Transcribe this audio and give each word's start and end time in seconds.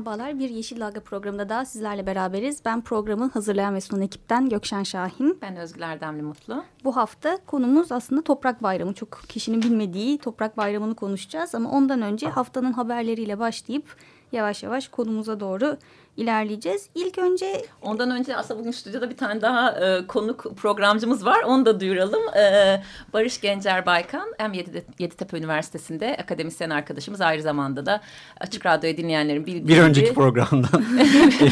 Merhabalar, 0.00 0.38
bir 0.38 0.50
Yeşil 0.50 0.80
Dalga 0.80 1.00
programında 1.00 1.48
daha 1.48 1.64
sizlerle 1.64 2.06
beraberiz. 2.06 2.64
Ben 2.64 2.80
programı 2.80 3.30
hazırlayan 3.30 3.74
ve 3.74 3.80
sunan 3.80 4.02
ekipten 4.02 4.48
Gökşen 4.48 4.82
Şahin. 4.82 5.38
Ben 5.42 5.56
Özgül 5.56 5.82
Erdemli 5.82 6.22
Mutlu. 6.22 6.64
Bu 6.84 6.96
hafta 6.96 7.38
konumuz 7.46 7.92
aslında 7.92 8.22
Toprak 8.22 8.62
Bayramı. 8.62 8.94
Çok 8.94 9.22
kişinin 9.28 9.62
bilmediği 9.62 10.18
Toprak 10.18 10.56
Bayramı'nı 10.56 10.94
konuşacağız. 10.94 11.54
Ama 11.54 11.70
ondan 11.70 12.02
önce 12.02 12.28
haftanın 12.28 12.72
haberleriyle 12.72 13.38
başlayıp 13.38 13.96
yavaş 14.32 14.62
yavaş 14.62 14.88
konumuza 14.88 15.40
doğru 15.40 15.76
ilerleyeceğiz. 16.20 16.88
İlk 16.94 17.18
önce... 17.18 17.64
Ondan 17.82 18.10
önce 18.10 18.36
aslında 18.36 18.60
bugün 18.60 18.70
stüdyoda 18.70 19.10
bir 19.10 19.16
tane 19.16 19.42
daha 19.42 19.70
e, 19.70 20.06
konuk 20.06 20.56
programcımız 20.56 21.24
var. 21.24 21.42
Onu 21.42 21.66
da 21.66 21.80
duyuralım. 21.80 22.28
E, 22.36 22.82
Barış 23.12 23.40
Gencer 23.40 23.86
Baykan 23.86 24.28
hem 24.38 24.52
Yeditepe 24.98 25.38
Üniversitesi'nde 25.38 26.16
akademisyen 26.20 26.70
arkadaşımız. 26.70 27.20
Aynı 27.20 27.42
zamanda 27.42 27.86
da 27.86 28.00
Açık 28.40 28.66
Radyo'yu 28.66 28.96
dinleyenlerin 28.96 29.46
bildiği 29.46 29.68
Bir 29.68 29.82
önceki 29.82 30.14
programdan. 30.14 30.70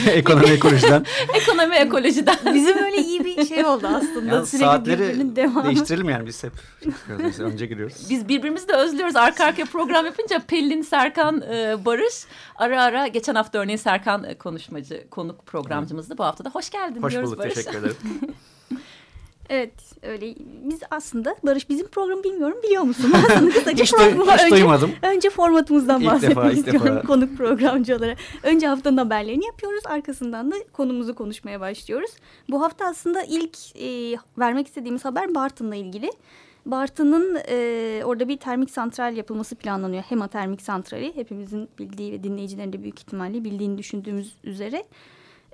ekonomi 0.12 0.50
ekolojiden. 0.50 1.04
ekonomi 1.34 1.76
ekolojiden. 1.76 2.36
Bizim 2.54 2.84
öyle 2.84 2.96
iyi 2.96 3.24
bir 3.24 3.46
şey 3.46 3.64
oldu 3.64 3.86
aslında. 3.86 4.34
Yani 4.34 4.46
Sürekli 4.46 4.66
saatleri 4.66 5.36
değiştirelim 5.64 6.08
yani 6.08 6.26
biz 6.26 6.44
hep 6.44 6.52
biz 7.26 7.40
önce 7.40 7.66
giriyoruz. 7.66 8.06
Biz 8.10 8.28
birbirimizi 8.28 8.68
de 8.68 8.72
özlüyoruz. 8.72 9.16
Arka 9.16 9.44
arkaya 9.44 9.64
program 9.64 10.06
yapınca 10.06 10.40
Pelin, 10.48 10.82
Serkan, 10.82 11.42
e, 11.42 11.76
Barış 11.84 12.14
ara 12.56 12.82
ara 12.82 13.06
geçen 13.06 13.34
hafta 13.34 13.58
örneğin 13.58 13.78
Serkan 13.78 14.24
e, 14.24 14.34
konuşmacı, 14.58 15.10
konuk 15.10 15.46
programcımızdı. 15.46 16.18
Bu 16.18 16.24
hafta 16.24 16.44
da 16.44 16.50
hoş 16.50 16.70
geldin 16.70 17.02
hoş 17.02 17.12
diyoruz 17.12 17.30
bulduk, 17.30 17.44
Barış. 17.44 17.54
teşekkür 17.54 17.78
ederim. 17.78 17.96
Evet 19.48 19.72
öyle 20.02 20.34
biz 20.64 20.80
aslında 20.90 21.36
Barış 21.42 21.68
bizim 21.68 21.88
programı 21.88 22.24
bilmiyorum 22.24 22.58
biliyor 22.62 22.82
musun? 22.82 23.12
Kısaca 23.54 23.84
hiç, 23.84 23.92
duy, 23.92 23.98
hiç 24.00 24.42
önce, 24.42 24.50
duymadım. 24.50 24.90
Önce 25.02 25.30
formatımızdan 25.30 26.00
ilk 26.00 26.06
bahsetmek 26.06 26.36
defa, 26.36 26.50
ilk 26.50 26.58
istiyorum 26.58 26.96
defa. 26.96 27.06
konuk 27.06 27.36
programcı 27.36 27.96
olarak. 27.96 28.18
Önce 28.42 28.66
haftanın 28.66 28.96
haberlerini 28.96 29.46
yapıyoruz 29.46 29.82
arkasından 29.86 30.50
da 30.52 30.56
konumuzu 30.72 31.14
konuşmaya 31.14 31.60
başlıyoruz. 31.60 32.10
Bu 32.50 32.62
hafta 32.62 32.86
aslında 32.86 33.22
ilk 33.22 33.76
e, 33.76 34.18
vermek 34.38 34.66
istediğimiz 34.66 35.04
haber 35.04 35.34
Bartın'la 35.34 35.76
ilgili. 35.76 36.10
Bartın'ın 36.70 37.38
e, 37.48 38.02
orada 38.04 38.28
bir 38.28 38.36
termik 38.36 38.70
santral 38.70 39.16
yapılması 39.16 39.54
planlanıyor. 39.54 40.02
Hema 40.02 40.28
termik 40.28 40.62
santrali 40.62 41.16
hepimizin 41.16 41.68
bildiği 41.78 42.12
ve 42.12 42.22
dinleyicilerin 42.22 42.72
de 42.72 42.82
büyük 42.82 42.98
ihtimalle 42.98 43.44
bildiğini 43.44 43.78
düşündüğümüz 43.78 44.36
üzere. 44.44 44.84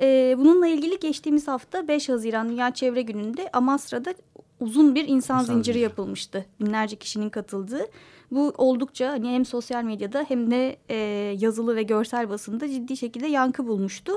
E, 0.01 0.35
bununla 0.39 0.67
ilgili 0.67 1.01
geçtiğimiz 1.01 1.49
hafta 1.49 1.89
5 1.89 2.09
Haziran 2.09 2.49
Dünya 2.49 2.75
Çevre 2.75 3.03
Günü'nde 3.03 3.51
Amasra'da 3.53 4.15
uzun 4.61 4.95
bir 4.95 5.09
insan, 5.09 5.41
insan 5.41 5.55
zinciri, 5.55 5.79
yapılmıştı. 5.79 6.47
Binlerce 6.61 6.97
kişinin 6.97 7.31
katıldığı. 7.31 7.87
Bu 8.31 8.55
oldukça 8.59 9.11
hani 9.11 9.29
hem 9.29 9.45
sosyal 9.45 9.85
medyada 9.85 10.25
hem 10.29 10.51
de 10.51 10.77
e, 10.89 10.97
yazılı 11.41 11.77
ve 11.77 11.83
görsel 11.83 12.31
basında 12.31 12.69
ciddi 12.69 12.97
şekilde 12.97 13.27
yankı 13.27 13.67
bulmuştu. 13.67 14.13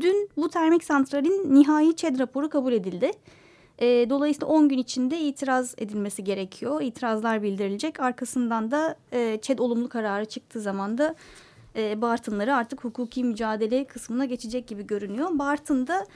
Dün 0.00 0.28
bu 0.36 0.48
termik 0.48 0.84
santralin 0.84 1.54
nihai 1.54 1.96
ÇED 1.96 2.18
raporu 2.18 2.48
kabul 2.48 2.72
edildi. 2.72 3.10
E, 3.80 4.10
dolayısıyla 4.10 4.46
10 4.46 4.68
gün 4.68 4.78
içinde 4.78 5.18
itiraz 5.20 5.74
edilmesi 5.78 6.24
gerekiyor. 6.24 6.80
İtirazlar 6.80 7.42
bildirilecek. 7.42 8.00
Arkasından 8.00 8.70
da 8.70 8.96
e, 9.12 9.38
ÇED 9.42 9.58
olumlu 9.58 9.88
kararı 9.88 10.24
çıktığı 10.24 10.60
zaman 10.60 10.98
da 10.98 11.14
e, 11.76 12.02
Bartınları 12.02 12.54
artık 12.54 12.84
hukuki 12.84 13.24
mücadele 13.24 13.84
kısmına 13.84 14.24
geçecek 14.24 14.68
gibi 14.68 14.86
görünüyor. 14.86 15.28
Bartın'da 15.32 16.06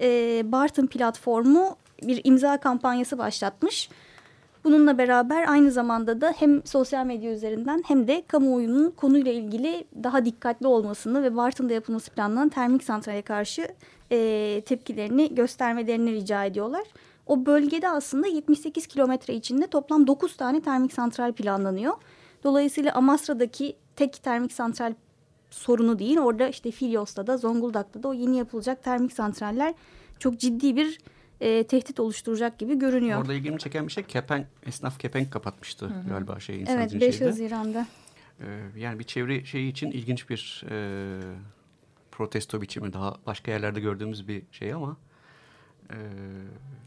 e, 0.00 0.42
Bartın 0.52 0.86
platformu 0.86 1.76
bir 2.02 2.20
imza 2.24 2.56
kampanyası 2.60 3.18
başlatmış. 3.18 3.88
Bununla 4.64 4.98
beraber 4.98 5.48
aynı 5.48 5.70
zamanda 5.70 6.20
da 6.20 6.34
hem 6.38 6.66
sosyal 6.66 7.06
medya 7.06 7.32
üzerinden 7.32 7.84
hem 7.86 8.08
de 8.08 8.22
kamuoyunun 8.28 8.90
konuyla 8.90 9.32
ilgili 9.32 9.84
daha 10.04 10.24
dikkatli 10.24 10.66
olmasını 10.66 11.22
ve 11.22 11.36
Bartın'da 11.36 11.72
yapılması 11.72 12.10
planlanan 12.10 12.48
termik 12.48 12.84
santrale 12.84 13.22
karşı 13.22 13.68
e, 14.12 14.62
tepkilerini 14.66 15.34
göstermelerini 15.34 16.12
rica 16.12 16.44
ediyorlar. 16.44 16.82
O 17.26 17.46
bölgede 17.46 17.88
aslında 17.88 18.26
78 18.26 18.86
kilometre 18.86 19.34
içinde 19.34 19.66
toplam 19.66 20.06
9 20.06 20.36
tane 20.36 20.60
termik 20.60 20.92
santral 20.92 21.32
planlanıyor. 21.32 21.92
Dolayısıyla 22.44 22.92
Amasra'daki 22.92 23.76
tek 23.96 24.22
termik 24.22 24.52
santral 24.52 24.94
sorunu 25.50 25.98
değil. 25.98 26.18
Orada 26.18 26.48
işte 26.48 26.70
Filyos'ta 26.70 27.26
da 27.26 27.36
Zonguldak'ta 27.36 28.02
da 28.02 28.08
o 28.08 28.14
yeni 28.14 28.36
yapılacak 28.36 28.84
termik 28.84 29.12
santraller 29.12 29.74
çok 30.18 30.38
ciddi 30.38 30.76
bir 30.76 30.98
e, 31.40 31.66
tehdit 31.66 32.00
oluşturacak 32.00 32.58
gibi 32.58 32.78
görünüyor. 32.78 33.20
Orada 33.20 33.34
ilgimi 33.34 33.58
çeken 33.58 33.86
bir 33.86 33.92
şey 33.92 34.04
kepenk, 34.04 34.46
esnaf 34.66 34.98
kepenk 34.98 35.32
kapatmıştı 35.32 35.86
Hı 35.86 35.90
-hı. 35.90 36.08
galiba 36.08 36.40
şey 36.40 36.60
insan 36.60 36.78
Evet 36.78 37.00
5 37.00 37.20
Haziran'da. 37.20 37.86
Ee, 38.40 38.44
yani 38.76 38.98
bir 38.98 39.04
çevre 39.04 39.44
şeyi 39.44 39.70
için 39.70 39.90
ilginç 39.90 40.30
bir 40.30 40.64
e, 40.70 41.20
protesto 42.12 42.62
biçimi 42.62 42.92
daha 42.92 43.16
başka 43.26 43.50
yerlerde 43.50 43.80
gördüğümüz 43.80 44.28
bir 44.28 44.42
şey 44.50 44.72
ama 44.72 44.96
e, 45.92 45.98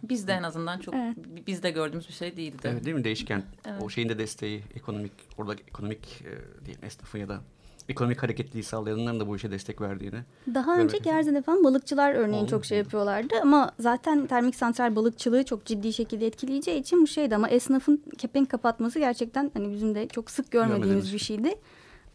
biz 0.04 0.28
de 0.28 0.34
en 0.34 0.44
azından 0.44 0.80
çok 0.80 0.94
evet. 0.94 1.18
biz 1.48 1.64
de 1.64 1.72
gördüğümüz 1.72 2.08
bir 2.08 2.14
şey 2.14 2.38
değildi. 2.38 2.58
Evet 2.64 2.86
değil 2.86 2.96
mi 2.96 3.04
değişken 3.04 3.44
evet. 3.66 3.82
o 3.84 3.90
şeyin 3.90 4.10
de 4.10 4.20
desteği 4.20 4.64
ekonomik 4.76 5.12
orada 5.38 5.54
ekonomik 5.54 6.22
e, 6.22 6.66
diyelim 6.66 6.86
esnafın 6.86 7.20
ya 7.20 7.30
da 7.30 7.42
ekonomik 7.90 8.24
hareketliliği 8.24 8.64
sağlayanların 8.64 9.20
da 9.20 9.28
bu 9.28 9.36
işe 9.36 9.52
destek 9.52 9.82
verdiğini. 9.82 10.20
Daha 10.54 10.78
önce 10.78 10.98
Gerze'de 10.98 11.42
falan 11.42 11.64
balıkçılar 11.64 12.14
örneğin 12.14 12.44
Oldu. 12.44 12.50
çok 12.50 12.66
şey 12.66 12.78
yapıyorlardı 12.78 13.36
ama 13.42 13.72
zaten 13.80 14.28
termik 14.28 14.56
santral 14.56 14.96
balıkçılığı 14.96 15.46
çok 15.46 15.66
ciddi 15.66 15.94
şekilde 15.94 16.28
etkileyeceği 16.28 16.80
için 16.80 17.02
bu 17.02 17.08
şeydi 17.08 17.36
ama 17.36 17.50
esnafın 17.50 18.04
kepenk 18.18 18.50
kapatması 18.50 19.00
gerçekten 19.00 19.52
hani 19.54 19.74
bizim 19.74 19.96
de 19.96 20.08
çok 20.08 20.32
sık 20.32 20.52
görmediğimiz 20.52 21.14
bir 21.14 21.20
şeydi. 21.20 21.56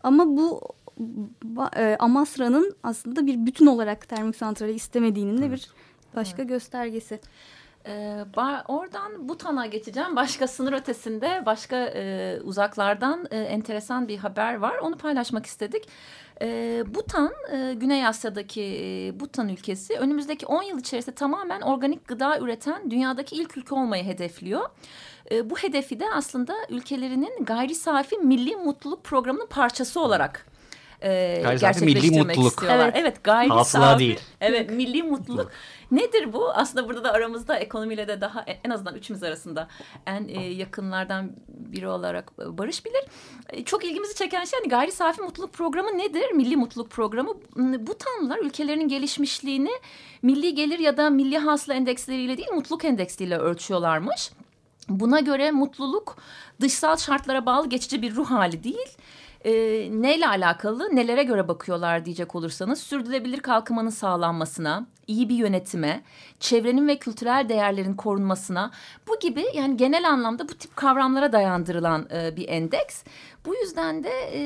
Ama 0.03 0.27
bu 0.27 0.61
e, 1.77 1.97
Amasra'nın 1.99 2.75
aslında 2.83 3.27
bir 3.27 3.47
bütün 3.47 3.67
olarak 3.67 4.09
termik 4.09 4.37
santrali 4.37 4.73
istemediğinin 4.73 5.39
de 5.39 5.47
evet. 5.47 5.59
bir 5.59 5.71
başka 6.17 6.43
evet. 6.43 6.49
göstergesi. 6.49 7.21
Ee, 7.87 8.25
oradan 8.69 9.29
Butan'a 9.29 9.67
geçeceğim. 9.67 10.17
Başka 10.17 10.47
sınır 10.47 10.73
ötesinde, 10.73 11.43
başka 11.47 11.77
e, 11.77 12.39
uzaklardan 12.45 13.27
e, 13.31 13.39
enteresan 13.39 14.09
bir 14.09 14.19
haber 14.19 14.55
var. 14.55 14.79
Onu 14.79 14.97
paylaşmak 14.97 15.47
istedik. 15.47 15.89
E, 16.43 16.83
Butan, 16.87 17.33
e, 17.53 17.75
Güney 17.75 18.07
Asya'daki 18.07 18.63
e, 18.63 19.21
Butan 19.21 19.49
ülkesi 19.49 19.95
önümüzdeki 19.95 20.47
10 20.47 20.63
yıl 20.63 20.79
içerisinde 20.79 21.15
tamamen 21.15 21.61
organik 21.61 22.09
gıda 22.09 22.39
üreten 22.39 22.91
dünyadaki 22.91 23.37
ilk 23.37 23.57
ülke 23.57 23.75
olmayı 23.75 24.05
hedefliyor. 24.05 24.71
E, 25.31 25.51
bu 25.51 25.57
hedefi 25.57 26.01
de 26.01 26.05
aslında 26.15 26.55
ülkelerinin 26.69 27.45
gayri 27.45 27.75
safi 27.75 28.19
milli 28.19 28.57
mutluluk 28.57 29.05
programının 29.05 29.47
parçası 29.47 30.01
olarak 30.01 30.47
e, 31.03 31.41
gerçekleştirmek 31.43 32.03
milli 32.03 32.19
mutluluk. 32.19 32.53
istiyorlar. 32.53 32.85
Evet, 32.85 32.97
evet 32.97 33.25
gayri 33.25 33.49
Hasıla 33.49 33.85
safi. 33.85 33.99
değil. 33.99 34.21
Evet 34.41 34.71
milli 34.71 35.03
mutluluk. 35.03 35.51
Nedir 35.91 36.33
bu? 36.33 36.51
Aslında 36.51 36.89
burada 36.89 37.05
da 37.05 37.13
aramızda 37.13 37.57
ekonomiyle 37.59 38.09
de 38.09 38.21
daha 38.21 38.45
en 38.65 38.71
azından 38.71 38.95
üçümüz 38.95 39.23
arasında 39.23 39.69
en 40.07 40.29
e, 40.29 40.41
yakınlardan 40.47 41.33
biri 41.49 41.89
olarak 41.89 42.39
Barış 42.39 42.85
bilir. 42.85 43.05
E, 43.49 43.65
çok 43.65 43.85
ilgimizi 43.85 44.15
çeken 44.15 44.45
şey 44.45 44.59
hani 44.59 44.69
gayri 44.69 44.93
safi 44.93 45.23
mutluluk 45.23 45.53
programı 45.53 45.99
nedir? 45.99 46.31
Milli 46.33 46.57
mutluluk 46.57 46.91
programı. 46.91 47.35
Bu 47.57 47.95
tanrılar 47.99 48.39
ülkelerinin 48.39 48.89
gelişmişliğini 48.89 49.73
milli 50.23 50.55
gelir 50.55 50.79
ya 50.79 50.97
da 50.97 51.11
milli 51.11 51.39
hasıla 51.39 51.75
endeksleriyle 51.75 52.37
değil 52.37 52.53
mutluluk 52.55 52.85
endeksleriyle 52.85 53.39
ölçüyorlarmış. 53.39 54.31
Buna 54.89 55.21
göre 55.21 55.51
mutluluk 55.51 56.17
dışsal 56.61 56.97
şartlara 56.97 57.47
bağlı 57.47 57.69
geçici 57.69 58.03
bir 58.03 58.15
ruh 58.15 58.31
hali 58.31 58.65
değil 58.65 58.89
e, 59.45 59.53
neyle 60.03 60.29
alakalı 60.29 60.97
nelere 60.97 61.23
göre 61.23 61.49
bakıyorlar 61.49 62.05
diyecek 62.05 62.35
olursanız 62.35 62.81
sürdürülebilir 62.81 63.41
kalkınmanın 63.41 63.91
sağlanmasına, 63.91 64.87
iyi 65.07 65.29
bir 65.29 65.35
yönetime, 65.35 66.03
çevrenin 66.41 66.89
ve 66.89 66.99
kültürel 66.99 67.49
değerlerin 67.49 67.95
korunmasına 67.95 68.71
bu 69.09 69.19
gibi 69.19 69.45
yani 69.55 69.77
genel 69.77 70.09
anlamda 70.09 70.49
bu 70.49 70.55
tip 70.55 70.77
kavramlara 70.77 71.33
dayandırılan 71.33 72.09
e, 72.15 72.37
bir 72.37 72.49
endeks. 72.49 73.05
Bu 73.47 73.55
yüzden 73.55 74.05
de 74.05 74.11
e, 74.35 74.41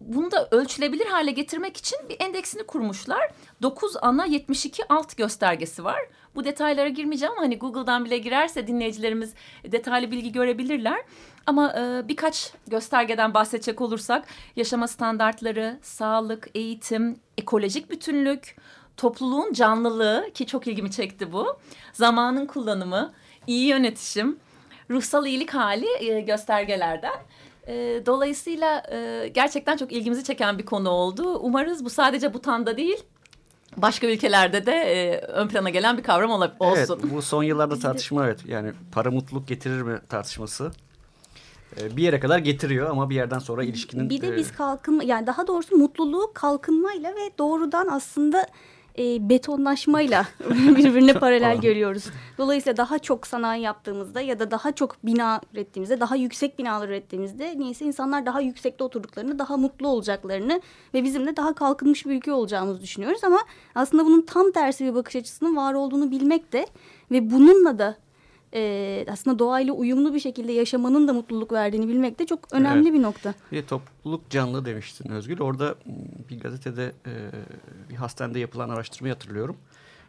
bunu 0.00 0.30
da 0.30 0.48
ölçülebilir 0.50 1.06
hale 1.06 1.30
getirmek 1.30 1.76
için 1.76 1.98
bir 2.08 2.16
endeksini 2.20 2.62
kurmuşlar. 2.62 3.30
9 3.62 3.96
ana 4.02 4.24
72 4.24 4.82
alt 4.88 5.16
göstergesi 5.16 5.84
var. 5.84 6.00
Bu 6.34 6.44
detaylara 6.44 6.88
girmeyeceğim 6.88 7.34
hani 7.36 7.58
Google'dan 7.58 8.04
bile 8.04 8.18
girerse 8.18 8.66
dinleyicilerimiz 8.66 9.34
detaylı 9.64 10.10
bilgi 10.10 10.32
görebilirler. 10.32 11.04
Ama 11.46 11.74
e, 11.78 12.08
birkaç 12.08 12.52
göstergeden 12.66 13.34
bahsedecek 13.34 13.80
olursak 13.80 14.24
yaşama 14.56 14.88
standartları, 14.88 15.78
sağlık, 15.82 16.48
eğitim, 16.54 17.16
ekolojik 17.38 17.90
bütünlük, 17.90 18.56
topluluğun 18.96 19.52
canlılığı 19.52 20.30
ki 20.34 20.46
çok 20.46 20.66
ilgimi 20.66 20.90
çekti 20.90 21.32
bu, 21.32 21.58
zamanın 21.92 22.46
kullanımı, 22.46 23.12
iyi 23.46 23.66
yönetişim, 23.66 24.38
ruhsal 24.90 25.26
iyilik 25.26 25.54
hali 25.54 26.04
e, 26.04 26.20
göstergelerden. 26.20 27.14
E, 27.66 28.02
dolayısıyla 28.06 28.82
e, 28.92 29.28
gerçekten 29.28 29.76
çok 29.76 29.92
ilgimizi 29.92 30.24
çeken 30.24 30.58
bir 30.58 30.66
konu 30.66 30.88
oldu. 30.88 31.38
Umarız 31.38 31.84
bu 31.84 31.90
sadece 31.90 32.34
Butan'da 32.34 32.76
değil, 32.76 33.04
başka 33.76 34.06
ülkelerde 34.06 34.66
de 34.66 34.72
e, 34.72 35.18
ön 35.18 35.48
plana 35.48 35.70
gelen 35.70 35.98
bir 35.98 36.02
kavram 36.02 36.30
olsun. 36.30 36.52
Evet, 36.76 37.12
bu 37.14 37.22
son 37.22 37.42
yıllarda 37.42 37.78
tartışma 37.78 38.26
evet. 38.26 38.46
Yani 38.46 38.72
para 38.92 39.10
mutluluk 39.10 39.48
getirir 39.48 39.82
mi 39.82 39.98
tartışması. 40.08 40.70
E, 41.80 41.96
bir 41.96 42.02
yere 42.02 42.20
kadar 42.20 42.38
getiriyor 42.38 42.90
ama 42.90 43.10
bir 43.10 43.14
yerden 43.14 43.38
sonra 43.38 43.64
ilişkinin... 43.64 44.10
Bir 44.10 44.20
de 44.20 44.28
e, 44.28 44.36
biz 44.36 44.52
kalkınma 44.52 45.02
yani 45.02 45.26
daha 45.26 45.46
doğrusu 45.46 45.76
mutluluğu 45.76 46.30
kalkınmayla 46.34 47.10
ve 47.10 47.30
doğrudan 47.38 47.88
aslında 47.88 48.46
e, 48.98 49.28
betonlaşmayla 49.28 50.26
birbirine 50.50 51.12
paralel 51.12 51.60
görüyoruz. 51.60 52.04
Dolayısıyla 52.38 52.76
daha 52.76 52.98
çok 52.98 53.26
sanayi 53.26 53.62
yaptığımızda 53.62 54.20
ya 54.20 54.38
da 54.38 54.50
daha 54.50 54.72
çok 54.72 54.96
bina 55.06 55.40
ürettiğimizde, 55.52 56.00
daha 56.00 56.16
yüksek 56.16 56.58
binalar 56.58 56.88
ürettiğimizde 56.88 57.54
neyse 57.58 57.84
insanlar 57.84 58.26
daha 58.26 58.40
yüksekte 58.40 58.84
oturduklarını, 58.84 59.38
daha 59.38 59.56
mutlu 59.56 59.88
olacaklarını 59.88 60.60
ve 60.94 61.04
bizim 61.04 61.26
de 61.26 61.36
daha 61.36 61.54
kalkınmış 61.54 62.06
bir 62.06 62.16
ülke 62.16 62.32
olacağımızı 62.32 62.82
düşünüyoruz. 62.82 63.24
Ama 63.24 63.38
aslında 63.74 64.06
bunun 64.06 64.22
tam 64.22 64.52
tersi 64.52 64.84
bir 64.84 64.94
bakış 64.94 65.16
açısının 65.16 65.56
var 65.56 65.74
olduğunu 65.74 66.10
bilmek 66.10 66.52
de 66.52 66.66
ve 67.10 67.30
bununla 67.30 67.78
da 67.78 67.96
e, 68.54 69.06
aslında 69.10 69.38
doğayla 69.38 69.72
uyumlu 69.72 70.14
bir 70.14 70.20
şekilde 70.20 70.52
yaşamanın 70.52 71.08
da 71.08 71.12
mutluluk 71.12 71.52
verdiğini 71.52 71.88
bilmek 71.88 72.18
de 72.18 72.26
çok 72.26 72.52
önemli 72.52 72.88
Evet. 72.88 72.98
bir 72.98 73.02
nokta. 73.02 73.34
Bir 73.52 73.56
de 73.56 73.66
topluluk 73.66 74.30
canlı 74.30 74.64
demiştin 74.64 75.10
Özgül. 75.10 75.40
Orada 75.40 75.74
bir 76.30 76.40
gazetede 76.40 76.92
e, 77.06 77.12
bir 77.90 77.94
hastanede 77.94 78.38
yapılan 78.38 78.68
araştırmayı 78.68 79.14
hatırlıyorum. 79.14 79.56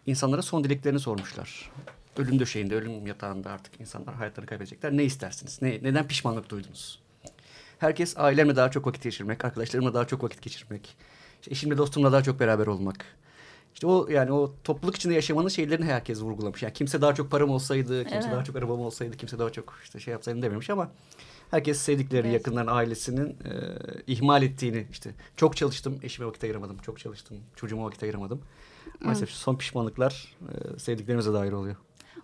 İnsanlara 0.05 0.41
son 0.41 0.63
dileklerini 0.63 0.99
sormuşlar. 0.99 1.71
Ölüm 2.17 2.39
döşeğinde, 2.39 2.75
ölüm 2.75 3.07
yatağında 3.07 3.51
artık 3.51 3.81
insanlar 3.81 4.15
hayatlarını 4.15 4.49
kaybedecekler. 4.49 4.97
Ne 4.97 5.03
istersiniz? 5.03 5.61
Ne, 5.61 5.69
neden 5.69 6.07
pişmanlık 6.07 6.49
duydunuz? 6.49 6.99
Herkes 7.79 8.17
ailemle 8.17 8.55
daha 8.55 8.71
çok 8.71 8.88
vakit 8.88 9.03
geçirmek, 9.03 9.45
arkadaşlarımla 9.45 9.93
daha 9.93 10.07
çok 10.07 10.23
vakit 10.23 10.41
geçirmek, 10.41 10.95
işte 11.41 11.51
eşimle 11.51 11.77
dostumla 11.77 12.11
daha 12.11 12.23
çok 12.23 12.39
beraber 12.39 12.67
olmak. 12.67 13.05
İşte 13.73 13.88
o 13.88 14.07
yani 14.09 14.31
o 14.31 14.53
topluluk 14.63 14.95
içinde 14.95 15.13
yaşamanın 15.13 15.47
şeylerini 15.47 15.85
herkes 15.85 16.21
vurgulamış. 16.21 16.63
Yani 16.63 16.73
kimse 16.73 17.01
daha 17.01 17.15
çok 17.15 17.31
param 17.31 17.50
olsaydı, 17.50 18.03
kimse 18.03 18.18
Evet. 18.18 18.31
daha 18.31 18.44
çok 18.44 18.56
arabam 18.56 18.79
olsaydı, 18.79 19.18
kimse 19.18 19.39
daha 19.39 19.50
çok 19.50 19.79
işte 19.83 20.00
şey 20.00 20.12
yapsaydı 20.12 20.41
dememiş 20.41 20.69
ama 20.69 20.91
herkes 21.51 21.81
sevdikleri, 21.81 22.27
Evet. 22.27 22.33
yakınların 22.33 22.68
ailesinin 22.68 23.27
e, 23.29 23.35
ihmal 24.07 24.44
ettiğini 24.44 24.88
işte 24.91 25.12
çok 25.38 25.57
çalıştım, 25.57 26.00
eşime 26.03 26.27
vakit 26.27 26.44
ayıramadım, 26.44 26.77
çok 26.77 27.00
çalıştım, 27.00 27.38
çocuğuma 27.56 27.85
vakit 27.85 28.03
ayıramadım. 28.03 28.41
Maalesef 29.00 29.29
son 29.29 29.56
pişmanlıklar 29.56 30.35
e, 30.75 30.79
sevdiklerimize 30.79 31.33
dair 31.33 31.51
oluyor. 31.51 31.75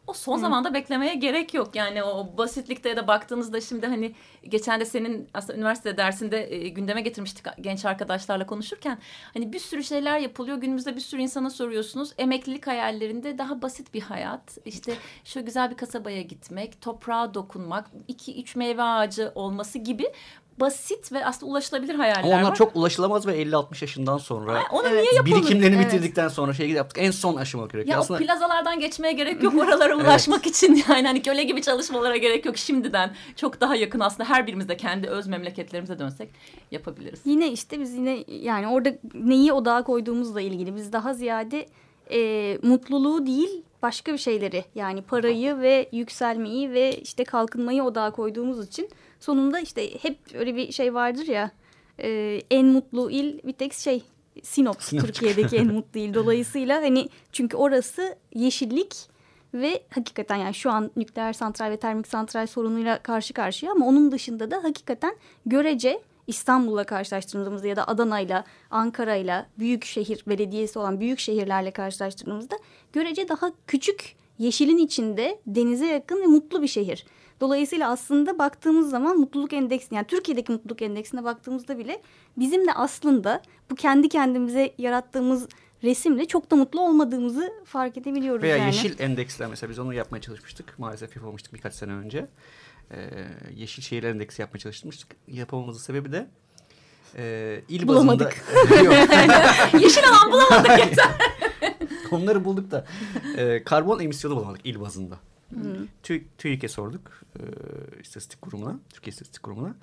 O 0.08 0.14
son 0.14 0.38
zamanda 0.38 0.74
beklemeye 0.74 1.16
gerek 1.16 1.54
yok. 1.54 1.76
Yani 1.76 2.04
o 2.04 2.38
basitlikte 2.38 2.90
ya 2.90 2.98
da 2.98 3.08
baktığınızda 3.08 3.62
şimdi 3.62 3.88
hani 3.88 4.16
geçen 4.44 4.80
de 4.80 4.86
senin 4.86 5.30
aslında 5.34 5.58
üniversite 5.58 5.98
dersinde 5.98 6.54
e, 6.54 6.68
gündeme 6.68 7.02
getirmiştik 7.02 7.46
genç 7.62 7.86
arkadaşlarla 7.86 8.46
konuşurken. 8.46 8.98
Hani 9.34 9.54
bir 9.54 9.60
sürü 9.60 9.84
şeyler 9.84 10.20
yapılıyor. 10.20 10.58
Günümüzde 10.58 10.96
bir 10.96 11.02
sürü 11.02 11.22
insana 11.22 11.50
soruyorsunuz. 11.50 12.14
Emeklilik 12.18 12.68
hayallerinde 12.68 13.38
daha 13.38 13.62
basit 13.62 13.94
bir 13.94 14.02
hayat. 14.02 14.58
İşte 14.66 14.94
şöyle 15.24 15.46
güzel 15.46 15.72
bir 15.72 15.78
kasabaya 15.78 16.22
gitmek, 16.22 16.82
toprağa 16.82 17.34
dokunmak, 17.34 17.92
iki 18.08 18.42
üç 18.42 18.56
meyve 18.56 18.84
ağacı 18.84 19.32
olması 19.36 19.78
gibi 19.80 20.12
basit 20.60 21.12
ve 21.12 21.26
aslında 21.26 21.52
ulaşılabilir 21.52 21.96
hayaller 21.96 22.24
Ama 22.24 22.32
onlar 22.34 22.50
var. 22.50 22.56
çok 22.56 22.76
ulaşılamaz 22.76 23.28
ve 23.28 23.42
50-60 23.44 23.82
yaşından 23.84 24.18
sonra 24.18 24.54
Ay, 24.54 24.64
Onu 24.72 24.88
Evet. 24.88 25.02
niye 25.04 25.14
yapalım? 25.16 25.38
birikimlerini 25.42 25.76
Evet. 25.76 25.86
bitirdikten 25.94 26.28
sonra 26.28 26.54
şey 26.54 26.70
yaptık. 26.70 26.98
En 27.04 27.12
son 27.12 27.36
aşama 27.36 27.66
gerekiyor. 27.66 27.96
Ya 27.96 28.00
Aslında 28.00 28.20
o 28.20 28.24
plazalardan 28.24 28.80
geçmeye 28.80 29.14
gerek 29.14 29.44
yok 29.44 29.54
oralara 29.56 29.96
ulaşmak 30.04 30.48
için 30.48 30.84
yani 30.90 31.08
hani 31.08 31.22
köle 31.22 31.44
gibi 31.44 31.62
çalışmalara 31.62 32.18
gerek 32.18 32.46
yok 32.46 32.58
şimdiden 32.58 33.14
çok 33.36 33.62
daha 33.62 33.76
yakın 33.76 34.00
aslında 34.00 34.30
her 34.30 34.48
birimiz 34.48 34.70
de 34.70 34.78
kendi 34.78 35.08
öz 35.08 35.28
memleketlerimize 35.28 36.00
dönsek 36.00 36.30
yapabiliriz. 36.72 37.20
Yine 37.26 37.52
işte 37.52 37.80
biz 37.80 37.94
yine 37.94 38.24
yani 38.28 38.68
orada 38.68 38.90
neyi 39.14 39.54
odağa 39.54 39.84
koyduğumuzla 39.84 40.42
ilgili 40.42 40.76
biz 40.76 40.94
daha 40.94 41.14
ziyade 41.14 41.66
e, 42.12 42.58
mutluluğu 42.64 43.26
değil 43.26 43.64
başka 43.82 44.14
bir 44.14 44.18
şeyleri 44.18 44.66
yani 44.76 45.02
parayı 45.02 45.58
ve 45.60 45.90
yükselmeyi 45.92 46.72
ve 46.72 46.98
işte 46.98 47.24
kalkınmayı 47.24 47.84
odağa 47.84 48.12
koyduğumuz 48.12 48.68
için 48.68 48.90
sonunda 49.20 49.60
işte 49.60 50.04
hep 50.04 50.20
öyle 50.34 50.56
bir 50.56 50.72
şey 50.72 50.94
vardır 50.94 51.28
ya 51.28 51.52
e, 52.00 52.42
en 52.52 52.66
mutlu 52.66 53.12
il 53.12 53.40
bir 53.44 53.54
tek 53.54 53.74
şey 53.74 54.04
Sinop, 54.44 54.84
Sinop. 54.84 55.06
Türkiye'deki 55.06 55.58
en 55.58 55.74
mutlu 55.74 56.00
il. 56.00 56.14
Dolayısıyla 56.14 56.82
hani 56.82 57.10
çünkü 57.32 57.58
orası 57.58 58.16
yeşillik 58.36 58.96
ve 59.54 59.84
hakikaten 59.90 60.36
yani 60.36 60.54
şu 60.54 60.72
an 60.72 60.92
nükleer 60.96 61.34
santral 61.34 61.72
ve 61.72 61.78
termik 61.78 62.08
santral 62.08 62.48
sorunuyla 62.48 63.04
karşı 63.04 63.34
karşıya 63.34 63.72
ama 63.72 63.86
onun 63.86 64.12
dışında 64.12 64.52
da 64.52 64.64
hakikaten 64.64 65.16
görece 65.46 66.02
İstanbul'la 66.28 66.84
karşılaştırdığımızda 66.84 67.68
ya 67.68 67.76
da 67.76 67.88
Adana'yla, 67.88 68.44
Ankara'yla, 68.72 69.48
büyük 69.60 69.86
şehir 69.86 70.24
belediyesi 70.28 70.80
olan 70.80 71.00
büyük 71.00 71.20
şehirlerle 71.20 71.72
karşılaştırdığımızda 71.72 72.56
görece 72.94 73.30
daha 73.30 73.52
küçük 73.68 74.16
yeşilin 74.40 74.78
içinde 74.78 75.40
denize 75.48 75.86
yakın 75.86 76.22
ve 76.22 76.26
mutlu 76.26 76.62
bir 76.62 76.68
şehir. 76.68 77.06
Dolayısıyla 77.42 77.90
aslında 77.92 78.40
baktığımız 78.40 78.90
zaman 78.90 79.18
mutluluk 79.18 79.54
endeksi 79.54 79.96
yani 79.96 80.08
Türkiye'deki 80.08 80.52
mutluluk 80.52 80.82
endeksine 80.82 81.24
baktığımızda 81.24 81.78
bile 81.78 82.02
bizim 82.38 82.68
de 82.68 82.74
aslında 82.74 83.42
bu 83.70 83.76
kendi 83.76 84.10
kendimize 84.10 84.74
yarattığımız 84.78 85.48
resimle 85.84 86.26
çok 86.26 86.52
da 86.52 86.56
mutlu 86.56 86.82
olmadığımızı 86.82 87.54
fark 87.66 87.98
edebiliyoruz 87.98 88.44
Veya 88.44 88.58
yani. 88.58 88.66
yeşil 88.66 89.00
endeksler 89.00 89.50
mesela 89.50 89.70
biz 89.70 89.80
onu 89.80 89.94
yapmaya 89.94 90.22
çalışmıştık. 90.22 90.80
Maalesef 90.80 91.16
yapamamıştık 91.16 91.54
birkaç 91.54 91.74
sene 91.74 91.92
önce. 91.92 92.28
Ee, 92.92 92.98
yeşil 93.56 93.84
şehirler 93.84 94.10
endeksi 94.10 94.42
yapmaya 94.42 94.60
çalışmıştık. 94.60 95.16
Yapamamızın 95.28 95.82
sebebi 95.82 96.12
de 96.12 96.28
e, 97.18 97.62
il 97.70 97.88
Bulamadık. 97.88 98.44
bazında... 98.72 99.78
Yeşil 99.84 100.04
alan 100.10 100.32
bulamadık 100.32 100.80
yeter. 100.80 101.10
Onları 102.12 102.46
bulduk 102.46 102.72
da 102.72 102.86
e, 103.38 103.64
karbon 103.64 104.00
emisyonu 104.00 104.36
bulamadık 104.36 104.62
il 104.66 104.80
bazında. 104.80 105.20
TÜ, 106.04 106.24
TÜİK'e 106.38 106.68
sorduk. 106.68 107.22
E, 107.40 107.42
istatistik 108.02 108.42
kurumuna, 108.42 108.80
Türkiye 108.94 109.12
İstatistik 109.12 109.44
Kurumu'na. 109.44 109.76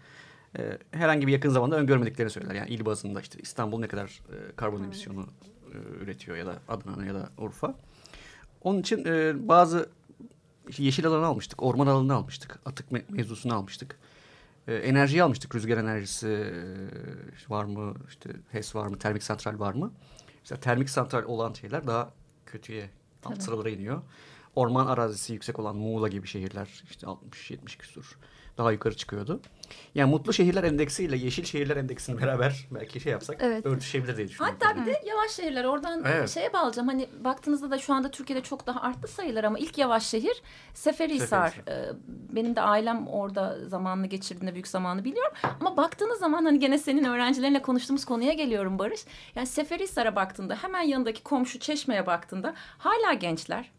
E, 0.58 0.78
herhangi 0.90 1.26
bir 1.26 1.32
yakın 1.32 1.50
zamanda 1.50 1.76
öngörmediklerini 1.76 2.30
söyler. 2.30 2.54
Yani 2.54 2.70
il 2.70 2.84
bazında 2.84 3.20
işte 3.20 3.38
İstanbul 3.42 3.78
ne 3.78 3.88
kadar 3.88 4.06
e, 4.06 4.56
karbon 4.56 4.82
emisyonu 4.82 5.26
e, 5.74 5.76
üretiyor 6.04 6.36
ya 6.36 6.46
da 6.46 6.58
Adana 6.68 7.06
ya 7.06 7.14
da 7.14 7.30
Urfa. 7.38 7.74
Onun 8.60 8.80
için 8.80 9.04
e, 9.04 9.48
bazı 9.48 9.88
yeşil 10.78 11.06
alanı 11.06 11.26
almıştık, 11.26 11.62
orman 11.62 11.86
alanını 11.86 12.14
almıştık, 12.14 12.58
atık 12.66 12.90
me- 12.92 13.04
mevzusunu 13.08 13.54
almıştık. 13.54 13.98
E, 14.68 14.74
enerjiyi 14.74 15.22
almıştık, 15.22 15.54
rüzgar 15.54 15.78
enerjisi 15.78 16.28
e, 16.28 17.50
var 17.50 17.64
mı, 17.64 17.94
işte 18.08 18.30
HES 18.50 18.74
var 18.74 18.86
mı, 18.86 18.98
termik 18.98 19.22
santral 19.22 19.58
var 19.58 19.74
mı? 19.74 19.92
Mesela 20.40 20.60
termik 20.60 20.90
santral 20.90 21.24
olan 21.24 21.52
şeyler 21.52 21.86
daha 21.86 22.12
kötüye, 22.46 22.90
alt 23.24 23.32
Tabii. 23.34 23.42
sıralara 23.42 23.70
iniyor. 23.70 24.02
Orman 24.56 24.86
arazisi 24.86 25.32
yüksek 25.32 25.58
olan 25.58 25.76
Muğla 25.76 26.08
gibi 26.08 26.26
şehirler 26.26 26.84
işte 26.90 27.06
60-70 27.06 27.78
küsur 27.78 28.18
daha 28.58 28.72
yukarı 28.72 28.96
çıkıyordu. 28.96 29.40
Yani 29.94 30.10
mutlu 30.10 30.32
şehirler 30.32 30.64
endeksiyle 30.64 31.16
yeşil 31.16 31.44
şehirler 31.44 31.76
endeksini 31.76 32.20
beraber 32.22 32.68
belki 32.70 33.00
şey 33.00 33.12
yapsak 33.12 33.36
Evet. 33.40 33.66
örtüşebilir 33.66 34.16
diye 34.16 34.28
düşünüyorum. 34.28 34.58
Hatta 34.60 34.80
bir 34.80 34.86
de 34.86 35.02
yavaş 35.06 35.30
şehirler 35.30 35.64
oradan 35.64 36.04
Evet. 36.06 36.30
şeye 36.30 36.52
bağlayacağım. 36.52 36.88
Hani 36.88 37.08
baktığınızda 37.24 37.70
da 37.70 37.78
şu 37.78 37.94
anda 37.94 38.10
Türkiye'de 38.10 38.42
çok 38.42 38.66
daha 38.66 38.80
arttı 38.80 39.08
sayılar 39.08 39.44
ama 39.44 39.58
ilk 39.58 39.78
yavaş 39.78 40.06
şehir 40.06 40.42
Seferihisar. 40.74 41.48
Seferihisar. 41.48 41.72
Ee, 41.72 41.92
benim 42.06 42.56
de 42.56 42.60
ailem 42.60 43.06
orada 43.06 43.68
zamanını 43.68 44.06
geçirdiğinde 44.06 44.54
büyük 44.54 44.68
zamanı 44.68 45.04
biliyorum. 45.04 45.32
Ama 45.60 45.76
baktığınız 45.76 46.18
zaman 46.18 46.44
hani 46.44 46.58
gene 46.58 46.78
senin 46.78 47.04
öğrencilerinle 47.04 47.62
konuştuğumuz 47.62 48.04
konuya 48.04 48.32
geliyorum 48.32 48.78
Barış. 48.78 49.00
Yani 49.34 49.46
Seferihisar'a 49.46 50.16
baktığında 50.16 50.56
hemen 50.56 50.82
yanındaki 50.82 51.22
komşu 51.22 51.58
Çeşme'ye 51.58 52.06
baktığında 52.06 52.54
hala 52.78 53.12
gençler 53.12 53.70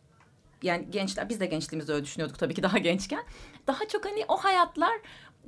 yani 0.65 0.88
gençler 0.91 1.29
biz 1.29 1.39
de 1.39 1.45
gençliğimizde 1.45 1.93
öyle 1.93 2.03
düşünüyorduk 2.03 2.39
tabii 2.39 2.53
ki 2.53 2.63
daha 2.63 2.77
gençken. 2.89 3.24
Daha 3.67 3.88
çok 3.88 4.05
hani 4.05 4.25
o 4.27 4.38
hayatlar 4.38 4.93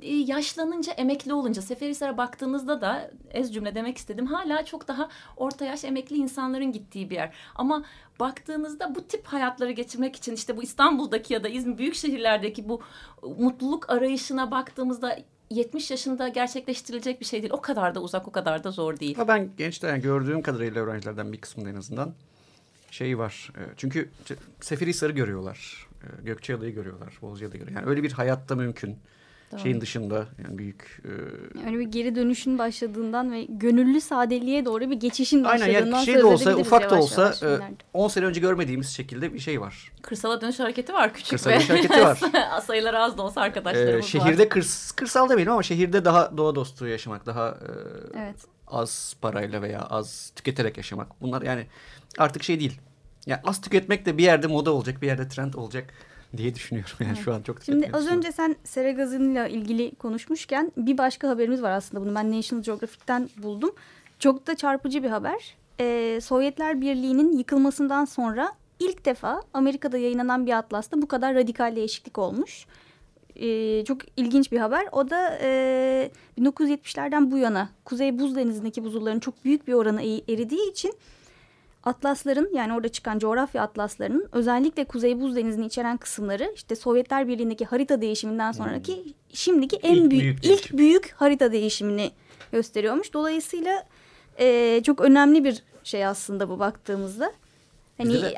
e, 0.02 0.14
yaşlanınca, 0.14 0.92
emekli 0.92 1.32
olunca 1.32 1.62
Seferihisar'a 1.62 2.16
baktığınızda 2.16 2.80
da 2.80 3.10
ez 3.30 3.54
cümle 3.54 3.74
demek 3.74 3.98
istedim. 3.98 4.26
Hala 4.26 4.64
çok 4.64 4.88
daha 4.88 5.08
orta 5.36 5.64
yaş 5.64 5.84
emekli 5.84 6.16
insanların 6.16 6.72
gittiği 6.72 7.10
bir 7.10 7.14
yer. 7.14 7.34
Ama 7.54 7.84
baktığınızda 8.20 8.94
bu 8.94 9.06
tip 9.06 9.26
hayatları 9.26 9.72
geçirmek 9.72 10.16
için 10.16 10.34
işte 10.34 10.56
bu 10.56 10.62
İstanbul'daki 10.62 11.34
ya 11.34 11.44
da 11.44 11.48
İzmir 11.48 11.78
büyük 11.78 11.94
şehirlerdeki 11.94 12.68
bu 12.68 12.82
mutluluk 13.22 13.90
arayışına 13.90 14.50
baktığımızda 14.50 15.18
70 15.50 15.90
yaşında 15.90 16.28
gerçekleştirilecek 16.28 17.20
bir 17.20 17.26
şey 17.26 17.42
değil. 17.42 17.52
O 17.52 17.60
kadar 17.60 17.94
da 17.94 18.00
uzak, 18.00 18.28
o 18.28 18.32
kadar 18.32 18.64
da 18.64 18.70
zor 18.70 19.00
değil. 19.00 19.16
Ama 19.18 19.28
ben 19.28 19.50
gençler 19.56 19.88
yani 19.88 20.02
gördüğüm 20.02 20.42
kadarıyla 20.42 20.82
öğrencilerden 20.82 21.32
bir 21.32 21.40
kısmında 21.40 21.70
en 21.70 21.76
azından 21.76 22.14
şey 22.90 23.18
var. 23.18 23.52
E, 23.56 23.62
çünkü 23.76 24.08
Seferihisar'ı 24.60 25.12
görüyorlar. 25.12 25.86
E, 26.02 26.22
Gökçeada'yı 26.22 26.74
görüyorlar. 26.74 27.18
Bozcaada'yı 27.22 27.60
görüyorlar. 27.60 27.82
Yani 27.82 27.90
öyle 27.90 28.02
bir 28.02 28.12
hayatta 28.12 28.54
mümkün. 28.54 28.98
Doğru. 29.52 29.60
Şeyin 29.60 29.80
dışında 29.80 30.26
yani 30.44 30.58
büyük... 30.58 31.02
E... 31.04 31.10
Yani 31.64 31.78
bir 31.78 31.84
geri 31.84 32.14
dönüşün 32.14 32.58
başladığından 32.58 33.32
ve 33.32 33.44
gönüllü 33.44 34.00
sadeliğe 34.00 34.64
doğru 34.64 34.90
bir 34.90 35.00
geçişin 35.00 35.44
başladığından 35.44 35.74
Aynen 35.74 35.92
yani 35.92 36.04
şey 36.04 36.14
de 36.14 36.24
olsa 36.24 36.56
ufak 36.56 36.90
da 36.90 37.00
olsa 37.00 37.34
yavaş 37.42 37.62
10 37.92 38.08
sene 38.08 38.24
önce 38.24 38.40
görmediğimiz 38.40 38.88
şekilde 38.88 39.34
bir 39.34 39.38
şey 39.38 39.60
var. 39.60 39.92
Kırsala 40.02 40.40
dönüş 40.40 40.58
hareketi 40.58 40.92
var 40.92 41.14
küçük 41.14 41.30
Kırsala 41.30 41.54
dönüş 41.54 41.70
hareketi 41.70 42.00
var. 42.00 42.20
Sayıları 42.66 42.98
az 42.98 43.18
da 43.18 43.22
olsa 43.22 43.40
arkadaşlarımız 43.40 44.04
ee, 44.04 44.08
şehirde 44.08 44.42
var. 44.42 44.48
Kırs, 44.48 44.92
kırsal 44.92 45.28
demeyelim 45.28 45.52
ama 45.52 45.62
şehirde 45.62 46.04
daha 46.04 46.36
doğa 46.36 46.54
dostu 46.54 46.86
yaşamak, 46.86 47.26
daha 47.26 47.48
e, 47.48 48.18
evet. 48.18 48.57
Az 48.70 49.16
parayla 49.20 49.62
veya 49.62 49.80
az 49.80 50.32
tüketerek 50.36 50.76
yaşamak. 50.76 51.20
Bunlar 51.20 51.42
yani 51.42 51.66
artık 52.18 52.42
şey 52.42 52.60
değil. 52.60 52.80
Yani 53.26 53.40
az 53.44 53.60
tüketmek 53.60 54.06
de 54.06 54.18
bir 54.18 54.22
yerde 54.22 54.46
moda 54.46 54.72
olacak, 54.72 55.02
bir 55.02 55.06
yerde 55.06 55.28
trend 55.28 55.54
olacak 55.54 55.94
diye 56.36 56.54
düşünüyorum. 56.54 56.96
Yani 57.00 57.12
evet. 57.14 57.24
şu 57.24 57.34
an 57.34 57.42
çok 57.42 57.62
Şimdi 57.62 57.90
az 57.92 58.06
önce 58.06 58.32
sen 58.32 58.56
sera 58.64 58.90
gazıyla 58.90 59.48
ilgili 59.48 59.94
konuşmuşken 59.94 60.72
bir 60.76 60.98
başka 60.98 61.28
haberimiz 61.28 61.62
var 61.62 61.70
aslında 61.70 62.04
bunu 62.04 62.14
ben 62.14 62.32
National 62.32 62.64
Geographic'ten 62.64 63.28
buldum. 63.36 63.70
Çok 64.18 64.46
da 64.46 64.56
çarpıcı 64.56 65.02
bir 65.02 65.10
haber. 65.10 65.56
Ee, 65.80 66.20
Sovyetler 66.22 66.80
Birliği'nin 66.80 67.38
yıkılmasından 67.38 68.04
sonra 68.04 68.52
ilk 68.78 69.04
defa 69.04 69.42
Amerika'da 69.54 69.98
yayınlanan 69.98 70.46
bir 70.46 70.58
atlasta 70.58 71.02
bu 71.02 71.08
kadar 71.08 71.34
radikal 71.34 71.76
değişiklik 71.76 72.18
olmuş. 72.18 72.66
Ee, 73.38 73.84
çok 73.84 73.98
ilginç 74.16 74.52
bir 74.52 74.58
haber. 74.58 74.86
O 74.92 75.10
da 75.10 75.38
e, 75.42 76.10
1970'lerden 76.38 77.30
bu 77.30 77.38
yana 77.38 77.68
Kuzey 77.84 78.18
Buz 78.18 78.36
Denizi'ndeki 78.36 78.84
buzulların 78.84 79.20
çok 79.20 79.44
büyük 79.44 79.68
bir 79.68 79.72
oranı 79.72 80.02
eridiği 80.02 80.70
için 80.70 80.94
atlasların 81.84 82.50
yani 82.54 82.74
orada 82.74 82.88
çıkan 82.88 83.18
coğrafya 83.18 83.62
atlaslarının 83.62 84.28
özellikle 84.32 84.84
Kuzey 84.84 85.20
Buz 85.20 85.36
Denizi'ni 85.36 85.66
içeren 85.66 85.96
kısımları 85.96 86.52
işte 86.54 86.76
Sovyetler 86.76 87.28
Birliği'ndeki 87.28 87.64
harita 87.64 88.00
değişiminden 88.00 88.52
sonraki 88.52 89.04
hmm. 89.04 89.12
şimdiki 89.32 89.76
en 89.76 89.94
ilk 89.94 90.10
büyük, 90.10 90.42
büyük 90.42 90.44
ilk 90.44 90.78
büyük 90.78 91.14
harita 91.16 91.52
değişimini 91.52 92.10
gösteriyormuş. 92.52 93.12
Dolayısıyla 93.12 93.86
e, 94.38 94.80
çok 94.82 95.00
önemli 95.00 95.44
bir 95.44 95.62
şey 95.84 96.06
aslında 96.06 96.48
bu 96.48 96.58
baktığımızda. 96.58 97.32
Hani 97.98 98.22
de... 98.22 98.34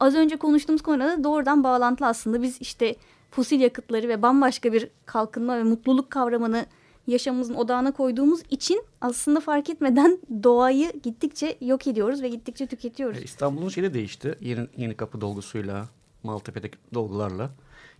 az 0.00 0.14
önce 0.14 0.36
konuştuğumuz 0.36 0.82
konuda 0.82 1.24
doğrudan 1.24 1.64
bağlantılı 1.64 2.08
aslında 2.08 2.42
biz 2.42 2.60
işte 2.60 2.94
fosil 3.34 3.60
yakıtları 3.60 4.08
ve 4.08 4.22
bambaşka 4.22 4.72
bir 4.72 4.88
kalkınma 5.06 5.58
ve 5.58 5.62
mutluluk 5.62 6.10
kavramını 6.10 6.66
yaşamımızın 7.06 7.54
odağına 7.54 7.92
koyduğumuz 7.92 8.40
için 8.50 8.84
aslında 9.00 9.40
fark 9.40 9.70
etmeden 9.70 10.18
doğayı 10.42 10.92
gittikçe 11.02 11.56
yok 11.60 11.86
ediyoruz 11.86 12.22
ve 12.22 12.28
gittikçe 12.28 12.66
tüketiyoruz. 12.66 13.18
E, 13.18 13.22
İstanbul'un 13.22 13.68
şeyi 13.68 13.84
de 13.84 13.94
değişti. 13.94 14.38
Yeni, 14.40 14.68
yeni 14.76 14.94
kapı 14.94 15.20
dolgusuyla, 15.20 15.88
Maltepe'deki 16.22 16.78
dolgularla. 16.94 17.50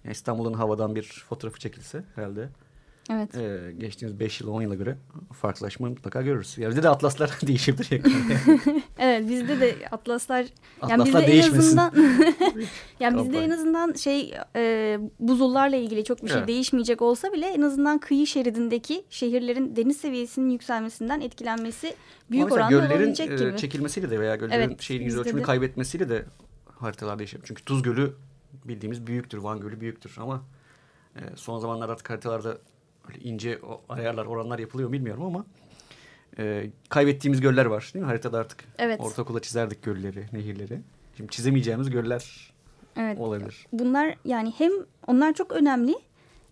Yani 0.05 0.13
İstanbul'un 0.13 0.53
havadan 0.53 0.95
bir 0.95 1.25
fotoğrafı 1.29 1.59
çekilse 1.59 2.05
herhalde 2.15 2.49
Evet. 3.11 3.37
Ee, 3.37 3.73
geçtiğimiz 3.79 4.21
5 4.21 4.41
yıl 4.41 4.49
10 4.49 4.63
yıla 4.63 4.75
göre 4.75 4.97
farklılaşma 5.33 5.89
mutlaka 5.89 6.23
görürüz. 6.23 6.59
Ya 6.59 6.69
bizde 6.69 6.83
de 6.83 6.89
atlaslar 6.89 7.31
değişebilir. 7.47 7.89
evet 8.99 9.29
bizde 9.29 9.61
de 9.61 9.75
atlaslar 9.91 10.47
yani 10.89 11.05
bizde 11.05 11.19
en 11.19 11.43
azından 11.43 11.93
yani 13.01 13.25
bizde 13.25 13.39
en 13.39 13.51
azından 13.51 13.93
şey 13.93 14.35
e, 14.57 14.99
buzullarla 15.19 15.77
ilgili 15.77 16.05
çok 16.05 16.23
bir 16.23 16.29
şey 16.29 16.39
evet. 16.39 16.49
değişmeyecek 16.49 17.03
olsa 17.03 17.33
bile 17.33 17.47
en 17.47 17.63
azından 17.63 17.99
kıyı 17.99 18.27
şeridindeki 18.27 19.05
şehirlerin 19.11 19.77
deniz 19.77 19.97
seviyesinin 19.97 20.51
yükselmesinden 20.51 21.21
etkilenmesi 21.21 21.95
büyük 22.31 22.53
oranda 22.53 22.71
göllerin, 22.71 22.91
olabilecek 22.91 23.31
e, 23.31 23.37
gibi. 23.37 23.57
çekilmesiyle 23.57 24.11
de 24.11 24.21
veya 24.21 24.37
göllerin 24.37 24.69
evet, 24.69 24.83
şehrin 24.83 25.05
yüz 25.05 25.19
ölçümünü 25.19 25.43
kaybetmesiyle 25.43 26.09
de 26.09 26.25
haritalar 26.67 27.19
değişebilir. 27.19 27.47
Çünkü 27.47 27.65
Tuz 27.65 27.83
Gölü 27.83 28.13
bildiğimiz 28.65 29.07
büyüktür. 29.07 29.39
Van 29.39 29.61
Gölü 29.61 29.81
büyüktür 29.81 30.17
ama 30.21 30.43
e, 31.17 31.21
son 31.37 31.59
zamanlarda 31.59 31.93
artık 31.93 32.11
haritalarda 32.11 32.59
Öyle 33.09 33.19
ince 33.21 33.59
ayarlar, 33.89 34.27
oranlar 34.27 34.59
yapılıyor 34.59 34.93
bilmiyorum 34.93 35.25
ama 35.25 35.45
e, 36.39 36.71
kaybettiğimiz 36.89 37.41
göller 37.41 37.67
var 37.67 37.91
değil 37.95 38.05
mi? 38.05 38.07
Haritada 38.07 38.39
artık 38.39 38.65
evet. 38.79 39.01
ortaokula 39.01 39.41
çizerdik 39.41 39.83
gölleri, 39.83 40.27
nehirleri. 40.33 40.81
Şimdi 41.17 41.31
çizemeyeceğimiz 41.31 41.91
göller 41.91 42.53
evet. 42.97 43.19
olabilir. 43.19 43.67
Bunlar 43.73 44.15
yani 44.25 44.53
hem 44.59 44.73
onlar 45.07 45.33
çok 45.35 45.53
önemli. 45.53 45.95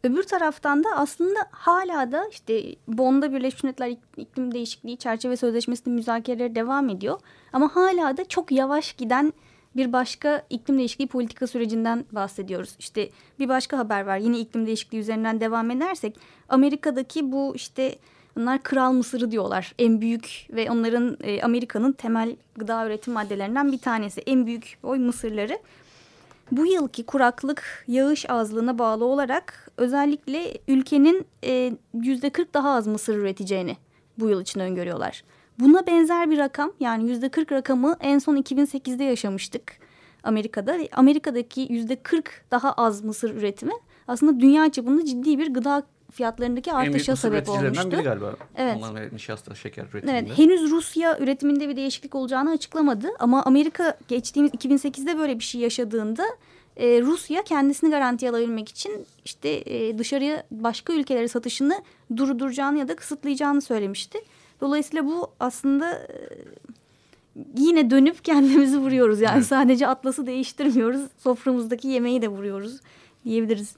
Öbür 0.04 0.22
taraftan 0.22 0.84
da 0.84 0.88
aslında 0.96 1.38
hala 1.50 2.12
da 2.12 2.28
işte 2.30 2.62
Bonn'da 2.88 3.32
Birleşmiş 3.32 3.64
Milletler 3.64 3.96
İklim 4.16 4.54
Değişikliği 4.54 4.96
Çerçeve 4.96 5.36
Sözleşmesi'nin 5.36 5.96
müzakereleri 5.96 6.54
devam 6.54 6.88
ediyor. 6.88 7.20
Ama 7.52 7.76
hala 7.76 8.16
da 8.16 8.24
çok 8.24 8.52
yavaş 8.52 8.92
giden 8.92 9.32
bir 9.76 9.92
başka 9.92 10.46
iklim 10.50 10.78
değişikliği 10.78 11.06
politika 11.06 11.46
sürecinden 11.46 12.04
bahsediyoruz. 12.12 12.76
İşte 12.78 13.10
bir 13.38 13.48
başka 13.48 13.78
haber 13.78 14.06
var. 14.06 14.18
Yine 14.18 14.38
iklim 14.38 14.66
değişikliği 14.66 14.98
üzerinden 14.98 15.40
devam 15.40 15.70
edersek 15.70 16.16
Amerika'daki 16.48 17.32
bu 17.32 17.52
işte 17.56 17.98
bunlar 18.36 18.62
kral 18.62 18.92
mısırı 18.92 19.30
diyorlar. 19.30 19.74
En 19.78 20.00
büyük 20.00 20.46
ve 20.50 20.70
onların 20.70 21.16
e, 21.20 21.42
Amerika'nın 21.42 21.92
temel 21.92 22.36
gıda 22.56 22.86
üretim 22.86 23.14
maddelerinden 23.14 23.72
bir 23.72 23.78
tanesi. 23.78 24.20
En 24.20 24.46
büyük 24.46 24.78
oy 24.82 24.98
mısırları. 24.98 25.58
Bu 26.52 26.66
yılki 26.66 27.06
kuraklık 27.06 27.84
yağış 27.88 28.30
azlığına 28.30 28.78
bağlı 28.78 29.04
olarak 29.04 29.70
özellikle 29.76 30.58
ülkenin 30.68 31.26
yüzde 31.94 32.30
40 32.30 32.54
daha 32.54 32.70
az 32.74 32.86
mısır 32.86 33.16
üreteceğini 33.16 33.76
bu 34.18 34.28
yıl 34.28 34.42
için 34.42 34.60
öngörüyorlar. 34.60 35.24
Buna 35.58 35.86
benzer 35.86 36.30
bir 36.30 36.38
rakam 36.38 36.72
yani 36.80 37.10
yüzde 37.10 37.28
40 37.28 37.52
rakamı 37.52 37.96
en 38.00 38.18
son 38.18 38.36
2008'de 38.36 39.04
yaşamıştık 39.04 39.72
Amerika'da. 40.22 40.78
Amerika'daki 40.92 41.66
yüzde 41.70 41.96
40 41.96 42.44
daha 42.50 42.72
az 42.72 43.04
mısır 43.04 43.34
üretimi 43.34 43.72
aslında 44.08 44.40
dünya 44.40 44.72
çapında 44.72 45.04
ciddi 45.04 45.38
bir 45.38 45.54
gıda 45.54 45.82
fiyatlarındaki 46.10 46.72
artışa 46.72 47.16
sebep 47.16 47.48
olmuştu. 47.48 47.90
biri 47.92 48.02
galiba. 48.02 48.34
Evet. 48.56 48.76
Onlar 48.80 49.14
nişasta, 49.14 49.54
şeker 49.54 49.84
üretiminde. 49.92 50.18
Evet, 50.18 50.38
henüz 50.38 50.70
Rusya 50.70 51.18
üretiminde 51.18 51.68
bir 51.68 51.76
değişiklik 51.76 52.14
olacağını 52.14 52.50
açıklamadı. 52.50 53.08
Ama 53.18 53.42
Amerika 53.42 53.98
geçtiğimiz 54.08 54.52
2008'de 54.52 55.18
böyle 55.18 55.38
bir 55.38 55.44
şey 55.44 55.60
yaşadığında 55.60 56.24
e, 56.76 57.00
Rusya 57.02 57.42
kendisini 57.42 57.90
garantiye 57.90 58.30
alabilmek 58.30 58.68
için 58.68 59.06
işte 59.24 59.48
e, 59.48 59.98
dışarıya 59.98 60.44
başka 60.50 60.92
ülkelere 60.92 61.28
satışını 61.28 61.82
durduracağını 62.16 62.78
ya 62.78 62.88
da 62.88 62.96
kısıtlayacağını 62.96 63.62
söylemişti. 63.62 64.18
Dolayısıyla 64.62 65.06
bu 65.06 65.30
aslında 65.40 65.94
e, 65.94 66.28
yine 67.56 67.90
dönüp 67.90 68.24
kendimizi 68.24 68.78
vuruyoruz. 68.78 69.20
Yani 69.20 69.36
evet. 69.36 69.46
sadece 69.46 69.86
atlası 69.86 70.26
değiştirmiyoruz. 70.26 71.02
Soframızdaki 71.18 71.88
yemeği 71.88 72.22
de 72.22 72.28
vuruyoruz 72.28 72.80
diyebiliriz. 73.24 73.76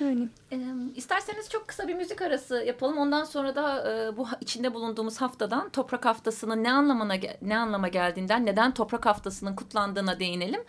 Öyle. 0.00 0.22
E, 0.52 0.58
isterseniz 0.96 1.50
çok 1.50 1.68
kısa 1.68 1.88
bir 1.88 1.94
müzik 1.94 2.22
arası 2.22 2.64
yapalım. 2.66 2.98
Ondan 2.98 3.24
sonra 3.24 3.54
da 3.54 3.92
e, 3.92 4.16
bu 4.16 4.26
içinde 4.40 4.74
bulunduğumuz 4.74 5.20
haftadan 5.20 5.70
Toprak 5.70 6.04
Haftası'nın 6.04 6.64
ne 6.64 6.72
anlamına 6.72 7.14
ne 7.42 7.58
anlama 7.58 7.88
geldiğinden, 7.88 8.46
neden 8.46 8.74
Toprak 8.74 9.06
Haftası'nın 9.06 9.56
kutlandığına 9.56 10.20
değinelim. 10.20 10.60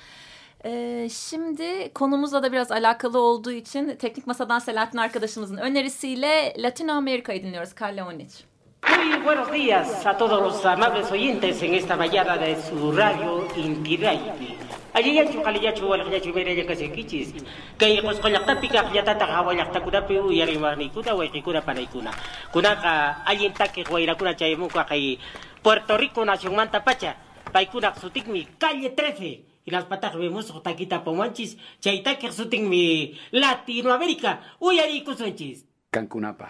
E, 0.66 1.08
şimdi 1.12 1.92
konumuzla 1.94 2.44
da 2.44 2.52
biraz 2.52 2.72
alakalı 2.72 3.20
olduğu 3.20 3.52
için 3.52 3.96
Teknik 3.96 4.28
Masa'dan 4.28 4.60
Selahattin 4.60 4.98
arkadaşımızın 4.98 5.58
önerisiyle 5.58 6.54
Latino 6.58 6.94
Amerika'yı 6.94 7.44
dinliyoruz. 7.44 7.74
Kalle 7.74 8.04
Onic. 8.04 8.51
Muy 8.88 9.18
buenos 9.24 9.52
días 9.52 10.06
a 10.06 10.18
todos 10.18 10.42
los 10.42 10.66
amables 10.66 11.12
oyentes 11.12 11.62
en 11.62 11.76
esta 11.76 11.96
mañana 11.96 12.38
de 12.38 12.60
su 12.62 12.92
radio 12.92 13.48
Intiraipi. 13.56 14.58
Aliyachu 14.94 15.42
kaliyachu 15.42 15.88
wal 15.88 16.04
kaliyachu 16.04 16.34
meraya 16.34 16.66
kasekichis. 16.66 17.34
Kay 17.78 18.02
kos 18.02 18.20
kolakta 18.20 18.56
pika 18.60 18.84
kiyata 18.90 19.16
takawa 19.16 19.54
yakta 19.54 19.82
kuna 19.82 20.02
pe 20.02 20.20
uyari 20.20 20.58
wani 20.58 20.90
kuna 20.90 21.14
wai 21.14 21.30
kuna 21.42 21.62
panay 21.62 21.86
kuna. 21.88 22.12
Kuna 22.52 22.76
ka 22.82 23.24
alienta 23.26 23.64
ah, 23.66 23.68
ke 23.68 23.84
guaira 23.84 24.16
kuna 24.16 24.34
chayemu 24.34 24.68
ka 24.68 24.84
kay 24.84 25.20
Puerto 25.62 25.98
Rico 25.98 26.26
nación 26.26 26.56
manta 26.56 26.84
pacha. 26.84 27.16
Paikuna 27.54 27.94
sutikmi 27.96 28.48
calle 28.58 28.90
13 28.90 29.46
y 29.66 29.72
las 29.72 29.86
patas 29.86 30.16
vemos 30.16 30.52
taquita 30.64 31.04
pomanchis, 31.04 31.58
chaita 31.80 32.18
que 32.18 32.30
mi 32.60 33.18
Latinoamérica, 33.32 34.42
uyari 34.60 35.04
kusunchis. 35.04 35.66
Cancunapa. 35.92 36.50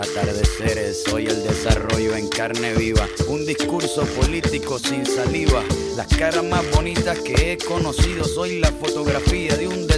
atardeceres. 0.00 1.02
Soy 1.04 1.26
el 1.26 1.42
desarrollo 1.42 2.16
en 2.16 2.28
carne 2.28 2.74
viva, 2.74 3.08
un 3.28 3.44
discurso 3.46 4.04
político 4.04 4.78
sin 4.78 5.04
saliva. 5.06 5.62
Las 5.96 6.06
caras 6.08 6.44
más 6.44 6.68
bonitas 6.72 7.18
que 7.20 7.52
he 7.52 7.58
conocido, 7.58 8.24
soy 8.24 8.60
la 8.60 8.72
fotografía 8.72 9.56
de 9.56 9.68
un 9.68 9.86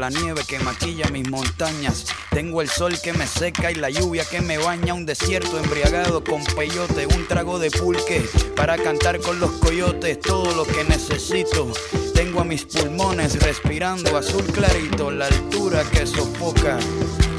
la 0.00 0.08
nieve 0.08 0.40
que 0.48 0.58
maquilla 0.58 1.10
mis 1.10 1.28
montañas, 1.28 2.06
tengo 2.30 2.62
el 2.62 2.70
sol 2.70 2.98
que 3.02 3.12
me 3.12 3.26
seca 3.26 3.70
y 3.70 3.74
la 3.74 3.90
lluvia 3.90 4.24
que 4.24 4.40
me 4.40 4.56
baña, 4.56 4.94
un 4.94 5.04
desierto 5.04 5.58
embriagado 5.58 6.24
con 6.24 6.42
peyote, 6.42 7.06
un 7.06 7.28
trago 7.28 7.58
de 7.58 7.70
pulque 7.70 8.26
para 8.56 8.78
cantar 8.78 9.20
con 9.20 9.38
los 9.38 9.50
coyotes, 9.58 10.18
todo 10.18 10.54
lo 10.54 10.64
que 10.64 10.84
necesito. 10.84 11.70
Tengo 12.14 12.40
a 12.40 12.44
mis 12.44 12.64
pulmones 12.64 13.42
respirando 13.42 14.16
azul 14.16 14.44
clarito, 14.44 15.10
la 15.10 15.26
altura 15.26 15.84
que 15.92 16.06
sofoca. 16.06 16.78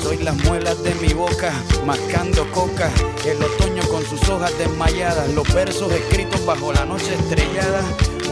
Soy 0.01 0.17
las 0.17 0.35
muelas 0.45 0.81
de 0.83 0.95
mi 0.95 1.13
boca, 1.13 1.53
mascando 1.85 2.49
coca. 2.51 2.89
El 3.25 3.41
otoño 3.41 3.83
con 3.89 4.03
sus 4.03 4.27
hojas 4.29 4.57
desmayadas, 4.57 5.29
los 5.33 5.51
versos 5.53 5.91
escritos 5.91 6.43
bajo 6.45 6.73
la 6.73 6.85
noche 6.85 7.13
estrellada. 7.13 7.81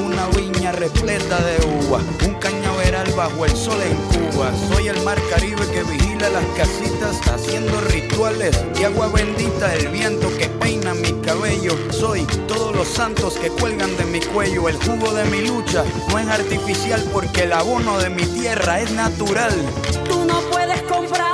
Una 0.03 0.27
viña 0.29 0.71
repleta 0.71 1.39
de 1.41 1.57
uva, 1.85 1.99
un 2.25 2.33
cañaveral 2.35 3.11
bajo 3.13 3.45
el 3.45 3.55
sol 3.55 3.77
en 3.81 3.95
Cuba. 4.31 4.51
Soy 4.73 4.87
el 4.87 4.99
mar 5.03 5.19
Caribe 5.29 5.65
que 5.71 5.83
vigila 5.83 6.29
las 6.29 6.45
casitas, 6.57 7.19
haciendo 7.27 7.79
rituales 7.81 8.57
de 8.73 8.85
agua 8.85 9.07
bendita, 9.09 9.73
el 9.75 9.89
viento 9.89 10.27
que 10.37 10.47
peina 10.47 10.93
mi 10.93 11.11
cabello. 11.21 11.77
Soy 11.91 12.25
todos 12.47 12.75
los 12.75 12.87
santos 12.87 13.35
que 13.35 13.49
cuelgan 13.49 13.95
de 13.97 14.05
mi 14.05 14.19
cuello. 14.21 14.69
El 14.69 14.77
jugo 14.77 15.13
de 15.13 15.25
mi 15.25 15.41
lucha 15.41 15.83
no 16.09 16.17
es 16.17 16.27
artificial 16.27 17.03
porque 17.13 17.43
el 17.43 17.53
abono 17.53 17.99
de 17.99 18.09
mi 18.09 18.23
tierra 18.23 18.79
es 18.79 18.91
natural. 18.91 19.53
Tú 20.09 20.25
no 20.25 20.39
puedes 20.49 20.81
comprar 20.83 21.28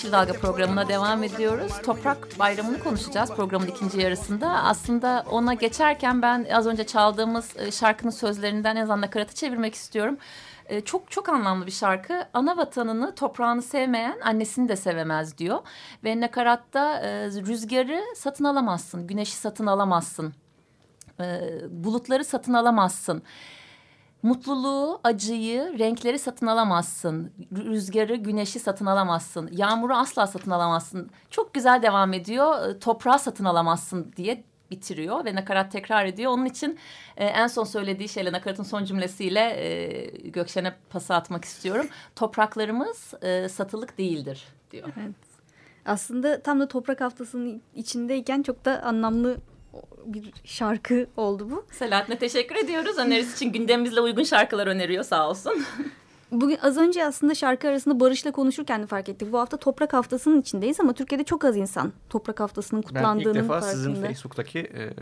Yeşil 0.00 0.12
Dalga 0.12 0.32
programına 0.32 0.88
devam 0.88 1.22
ediyoruz. 1.22 1.72
Toprak 1.82 2.38
Bayramı'nı 2.38 2.78
konuşacağız 2.78 3.30
programın 3.30 3.66
ikinci 3.66 4.00
yarısında. 4.00 4.48
Aslında 4.50 5.24
ona 5.30 5.54
geçerken 5.54 6.22
ben 6.22 6.46
az 6.52 6.66
önce 6.66 6.86
çaldığımız 6.86 7.56
e, 7.56 7.70
şarkının 7.70 8.10
sözlerinden 8.10 8.76
en 8.76 8.80
azından 8.80 9.00
nakaratı 9.00 9.34
çevirmek 9.34 9.74
istiyorum. 9.74 10.18
E, 10.66 10.80
Çok 10.80 11.10
çok 11.10 11.28
anlamlı 11.28 11.66
bir 11.66 11.70
şarkı. 11.70 12.24
Ana 12.34 12.56
vatanını, 12.56 13.14
toprağını 13.14 13.62
sevmeyen 13.62 14.18
annesini 14.24 14.68
de 14.68 14.76
sevemez 14.76 15.38
diyor. 15.38 15.58
Ve 16.04 16.20
nakaratta 16.20 16.94
e, 16.98 17.26
rüzgarı 17.26 18.02
satın 18.16 18.44
alamazsın, 18.44 19.06
güneşi 19.06 19.36
satın 19.36 19.66
alamazsın, 19.66 20.34
bulutları 21.70 22.24
satın 22.24 22.52
alamazsın. 22.52 23.22
Mutluluğu, 24.22 25.00
acıyı, 25.04 25.78
renkleri 25.78 26.18
satın 26.18 26.46
alamazsın. 26.46 27.32
Rüzgarı, 27.52 28.16
güneşi 28.16 28.58
satın 28.58 28.86
alamazsın. 28.86 29.50
Yağmuru 29.52 29.94
asla 29.94 30.26
satın 30.26 30.50
alamazsın. 30.50 31.10
Çok 31.30 31.54
güzel 31.54 31.82
devam 31.82 32.12
ediyor. 32.12 32.80
Toprağı 32.80 33.18
satın 33.18 33.44
alamazsın 33.44 34.12
diye 34.16 34.44
bitiriyor 34.70 35.24
ve 35.24 35.34
nakarat 35.34 35.72
tekrar 35.72 36.06
ediyor. 36.06 36.32
Onun 36.32 36.44
için 36.44 36.78
e, 37.16 37.24
en 37.24 37.46
son 37.46 37.64
söylediği 37.64 38.08
şeyle 38.08 38.32
nakaratın 38.32 38.62
son 38.62 38.84
cümlesiyle 38.84 39.40
e, 39.40 40.04
Gökşen'e 40.28 40.74
pası 40.90 41.14
atmak 41.14 41.44
istiyorum. 41.44 41.86
Topraklarımız 42.16 43.14
e, 43.22 43.48
satılık 43.48 43.98
değildir 43.98 44.44
diyor. 44.70 44.88
Aslında 45.86 46.42
tam 46.42 46.60
da 46.60 46.68
Toprak 46.68 47.00
Haftası'nın 47.00 47.62
içindeyken 47.74 48.42
çok 48.42 48.64
da 48.64 48.82
anlamlı 48.82 49.36
bir 50.06 50.32
şarkı 50.44 51.06
oldu 51.16 51.50
bu. 51.50 51.64
Selahattin'e 51.70 52.18
teşekkür 52.18 52.56
ediyoruz. 52.56 52.98
Önerisi 52.98 53.34
için 53.34 53.52
gündemimizle 53.52 54.00
uygun 54.00 54.22
şarkılar 54.22 54.66
öneriyor 54.66 55.04
sağ 55.04 55.28
olsun. 55.30 55.52
Bugün 56.32 56.58
az 56.62 56.76
önce 56.78 57.04
aslında 57.04 57.34
şarkı 57.34 57.68
arasında 57.68 58.00
Barış'la 58.00 58.32
konuşurken 58.32 58.82
de 58.82 58.86
fark 58.86 59.08
ettik. 59.08 59.32
Bu 59.32 59.38
hafta 59.38 59.56
Toprak 59.56 59.92
Haftası'nın 59.92 60.40
içindeyiz 60.40 60.80
ama 60.80 60.92
Türkiye'de 60.92 61.24
çok 61.24 61.44
az 61.44 61.56
insan 61.56 61.92
Toprak 62.08 62.40
Haftası'nın 62.40 62.82
Ben 62.82 62.88
kutlandığının 62.88 63.34
ilk 63.34 63.42
defa 63.42 63.60
farkında. 63.60 63.72
sizin 63.72 63.94
Facebook'taki 63.94 64.58
e, 64.58 64.82
e, 64.82 64.92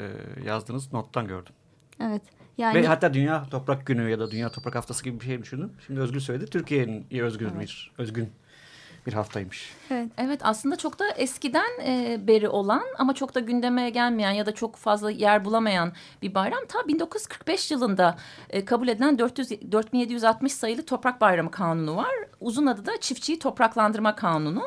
yazdığınız 0.47 0.93
nottan 0.93 1.27
gördüm. 1.27 1.53
Evet. 2.01 2.23
Yani 2.59 2.75
Ve 2.75 2.87
hatta 2.87 3.15
Dünya 3.15 3.45
Toprak 3.51 3.87
Günü 3.87 4.11
ya 4.11 4.19
da 4.19 4.31
Dünya 4.31 4.51
Toprak 4.51 4.75
Haftası 4.75 5.05
gibi 5.05 5.21
bir 5.21 5.25
şey 5.25 5.43
düşündüm. 5.43 5.73
Şimdi 5.87 6.01
Özgür 6.01 6.21
söyledi. 6.21 6.47
Türkiye'nin 6.47 7.07
özgün 7.23 7.61
bir 7.61 7.93
özgün 7.99 8.29
bir 9.09 9.13
haftaymış. 9.13 9.73
Evet. 9.91 10.09
Evet 10.19 10.41
aslında 10.43 10.77
çok 10.77 10.99
da 10.99 11.11
eskiden 11.11 11.81
e, 11.87 12.19
beri 12.27 12.49
olan 12.49 12.85
ama 12.99 13.15
çok 13.15 13.35
da 13.35 13.41
gündeme 13.41 13.91
gelmeyen 13.91 14.31
ya 14.31 14.47
da 14.47 14.55
çok 14.55 14.77
fazla 14.77 15.11
yer 15.11 15.45
bulamayan 15.45 15.93
bir 16.23 16.35
bayram. 16.35 16.67
Ta 16.69 16.89
1945 16.89 17.71
yılında 17.71 18.17
e, 18.51 18.65
kabul 18.65 18.89
edilen 18.89 19.19
400, 19.19 19.51
4760 19.73 20.53
sayılı 20.53 20.87
Toprak 20.87 21.21
Bayramı 21.21 21.51
Kanunu 21.51 21.97
var. 21.97 22.15
Uzun 22.41 22.67
adı 22.67 22.87
da 22.87 23.01
Çiftçiyi 23.01 23.39
Topraklandırma 23.39 24.17
Kanunu. 24.17 24.63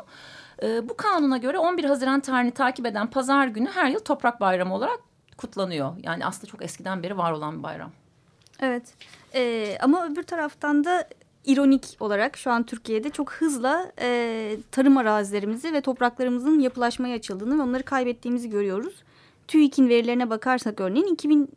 E, 0.63 0.89
bu 0.89 0.97
kanuna 0.97 1.37
göre 1.37 1.57
11 1.57 1.83
Haziran 1.83 2.19
tarihini 2.19 2.51
takip 2.51 2.85
eden 2.85 3.07
pazar 3.07 3.47
günü 3.47 3.69
her 3.69 3.89
yıl 3.89 3.99
Toprak 3.99 4.41
Bayramı 4.41 4.75
olarak 4.75 4.99
kutlanıyor. 5.37 5.93
Yani 6.03 6.25
aslında 6.25 6.47
çok 6.47 6.63
eskiden 6.63 7.03
beri 7.03 7.17
var 7.17 7.31
olan 7.31 7.57
bir 7.57 7.63
bayram. 7.63 7.91
Evet 8.59 8.93
ee, 9.33 9.77
ama 9.81 10.05
öbür 10.05 10.23
taraftan 10.23 10.83
da 10.83 11.07
ironik 11.45 11.97
olarak 11.99 12.37
şu 12.37 12.51
an 12.51 12.63
Türkiye'de 12.65 13.09
çok 13.09 13.31
hızla 13.31 13.91
e, 14.01 14.57
tarım 14.71 14.97
arazilerimizi 14.97 15.73
ve 15.73 15.81
topraklarımızın 15.81 16.59
yapılaşmaya 16.59 17.15
açıldığını 17.15 17.57
ve 17.57 17.61
onları 17.61 17.83
kaybettiğimizi 17.83 18.49
görüyoruz. 18.49 19.03
TÜİK'in 19.47 19.89
verilerine 19.89 20.29
bakarsak 20.29 20.79
örneğin 20.79 21.05
2000, 21.05 21.49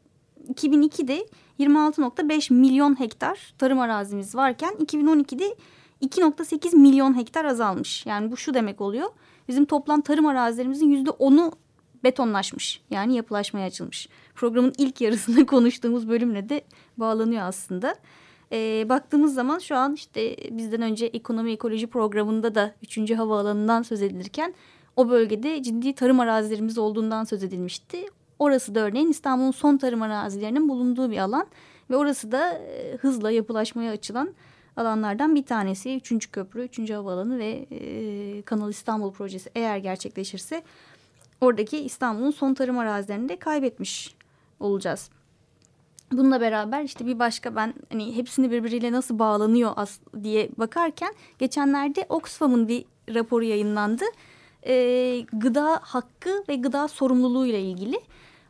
2002'de 0.54 1.26
26.5 1.60 2.54
milyon 2.54 3.00
hektar 3.00 3.54
tarım 3.58 3.78
arazimiz 3.80 4.34
varken 4.34 4.74
2012'de 4.74 5.56
2.8 6.02 6.76
milyon 6.76 7.18
hektar 7.18 7.44
azalmış. 7.44 8.06
Yani 8.06 8.32
bu 8.32 8.36
şu 8.36 8.54
demek 8.54 8.80
oluyor. 8.80 9.08
Bizim 9.48 9.64
toplam 9.64 10.00
tarım 10.00 10.26
arazilerimizin 10.26 10.90
yüzde 10.90 11.10
onu 11.10 11.52
betonlaşmış. 12.04 12.80
Yani 12.90 13.16
yapılaşmaya 13.16 13.66
açılmış. 13.66 14.08
Programın 14.34 14.72
ilk 14.78 15.00
yarısında 15.00 15.46
konuştuğumuz 15.46 16.08
bölümle 16.08 16.48
de 16.48 16.64
bağlanıyor 16.96 17.42
aslında. 17.42 17.94
E, 18.52 18.88
baktığımız 18.88 19.34
zaman 19.34 19.58
şu 19.58 19.76
an 19.76 19.94
işte 19.94 20.36
bizden 20.50 20.82
önce 20.82 21.06
ekonomi 21.06 21.52
ekoloji 21.52 21.86
programında 21.86 22.54
da 22.54 22.74
3. 22.82 23.10
havaalanından 23.10 23.82
söz 23.82 24.02
edilirken 24.02 24.54
o 24.96 25.08
bölgede 25.08 25.62
ciddi 25.62 25.94
tarım 25.94 26.20
arazilerimiz 26.20 26.78
olduğundan 26.78 27.24
söz 27.24 27.44
edilmişti. 27.44 28.06
Orası 28.38 28.74
da 28.74 28.80
örneğin 28.80 29.10
İstanbul'un 29.10 29.50
son 29.50 29.76
tarım 29.76 30.02
arazilerinin 30.02 30.68
bulunduğu 30.68 31.10
bir 31.10 31.18
alan 31.18 31.46
ve 31.90 31.96
orası 31.96 32.32
da 32.32 32.52
e, 32.52 32.96
hızla 32.96 33.30
yapılaşmaya 33.30 33.92
açılan 33.92 34.34
alanlardan 34.76 35.34
bir 35.34 35.44
tanesi. 35.44 35.96
Üçüncü 35.96 36.30
köprü, 36.30 36.62
üçüncü 36.62 36.94
havaalanı 36.94 37.38
ve 37.38 37.66
e, 37.70 38.42
Kanal 38.42 38.70
İstanbul 38.70 39.12
projesi 39.12 39.50
eğer 39.54 39.76
gerçekleşirse 39.76 40.62
oradaki 41.40 41.78
İstanbul'un 41.78 42.30
son 42.30 42.54
tarım 42.54 42.78
arazilerini 42.78 43.28
de 43.28 43.38
kaybetmiş 43.38 44.14
olacağız. 44.60 45.10
Bununla 46.16 46.40
beraber 46.40 46.82
işte 46.82 47.06
bir 47.06 47.18
başka 47.18 47.56
ben 47.56 47.74
hani 47.92 48.16
hepsini 48.16 48.50
birbiriyle 48.50 48.92
nasıl 48.92 49.18
bağlanıyor 49.18 49.72
as 49.76 49.98
diye 50.22 50.48
bakarken 50.56 51.14
geçenlerde 51.38 52.06
Oxfam'ın 52.08 52.68
bir 52.68 52.84
raporu 53.14 53.44
yayınlandı. 53.44 54.04
Ee, 54.66 55.20
gıda 55.32 55.80
hakkı 55.82 56.44
ve 56.48 56.56
gıda 56.56 56.88
sorumluluğu 56.88 57.46
ile 57.46 57.60
ilgili. 57.60 58.00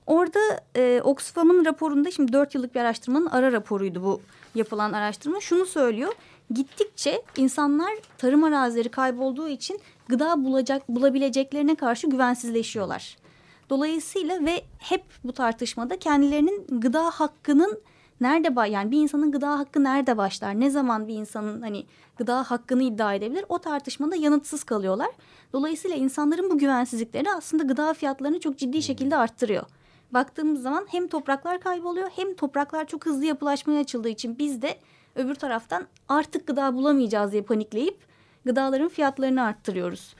Orada 0.06 0.60
e, 0.76 1.00
Oxfam'ın 1.04 1.64
raporunda 1.64 2.10
şimdi 2.10 2.32
dört 2.32 2.54
yıllık 2.54 2.74
bir 2.74 2.80
araştırmanın 2.80 3.26
ara 3.26 3.52
raporuydu 3.52 4.04
bu 4.04 4.20
yapılan 4.54 4.92
araştırma. 4.92 5.40
Şunu 5.40 5.66
söylüyor 5.66 6.12
gittikçe 6.50 7.22
insanlar 7.36 7.92
tarım 8.18 8.44
arazileri 8.44 8.88
kaybolduğu 8.88 9.48
için 9.48 9.80
gıda 10.08 10.44
bulacak 10.44 10.88
bulabileceklerine 10.88 11.74
karşı 11.74 12.06
güvensizleşiyorlar. 12.06 13.23
Dolayısıyla 13.70 14.44
ve 14.44 14.64
hep 14.78 15.04
bu 15.24 15.32
tartışmada 15.32 15.98
kendilerinin 15.98 16.66
gıda 16.80 17.10
hakkının 17.10 17.80
nerede 18.20 18.70
yani 18.70 18.90
bir 18.90 19.02
insanın 19.02 19.32
gıda 19.32 19.58
hakkı 19.58 19.84
nerede 19.84 20.16
başlar? 20.16 20.60
Ne 20.60 20.70
zaman 20.70 21.08
bir 21.08 21.14
insanın 21.14 21.62
hani 21.62 21.86
gıda 22.16 22.42
hakkını 22.42 22.82
iddia 22.82 23.14
edebilir? 23.14 23.44
O 23.48 23.58
tartışmada 23.58 24.16
yanıtsız 24.16 24.64
kalıyorlar. 24.64 25.10
Dolayısıyla 25.52 25.96
insanların 25.96 26.50
bu 26.50 26.58
güvensizlikleri 26.58 27.32
aslında 27.32 27.62
gıda 27.62 27.94
fiyatlarını 27.94 28.40
çok 28.40 28.58
ciddi 28.58 28.82
şekilde 28.82 29.16
arttırıyor. 29.16 29.64
Baktığımız 30.10 30.62
zaman 30.62 30.86
hem 30.90 31.08
topraklar 31.08 31.60
kayboluyor 31.60 32.08
hem 32.16 32.34
topraklar 32.34 32.86
çok 32.86 33.06
hızlı 33.06 33.24
yapılaşmaya 33.24 33.80
açıldığı 33.80 34.08
için 34.08 34.38
biz 34.38 34.62
de 34.62 34.78
öbür 35.14 35.34
taraftan 35.34 35.86
artık 36.08 36.46
gıda 36.46 36.74
bulamayacağız 36.74 37.32
diye 37.32 37.42
panikleyip 37.42 37.98
gıdaların 38.44 38.88
fiyatlarını 38.88 39.42
arttırıyoruz. 39.42 40.14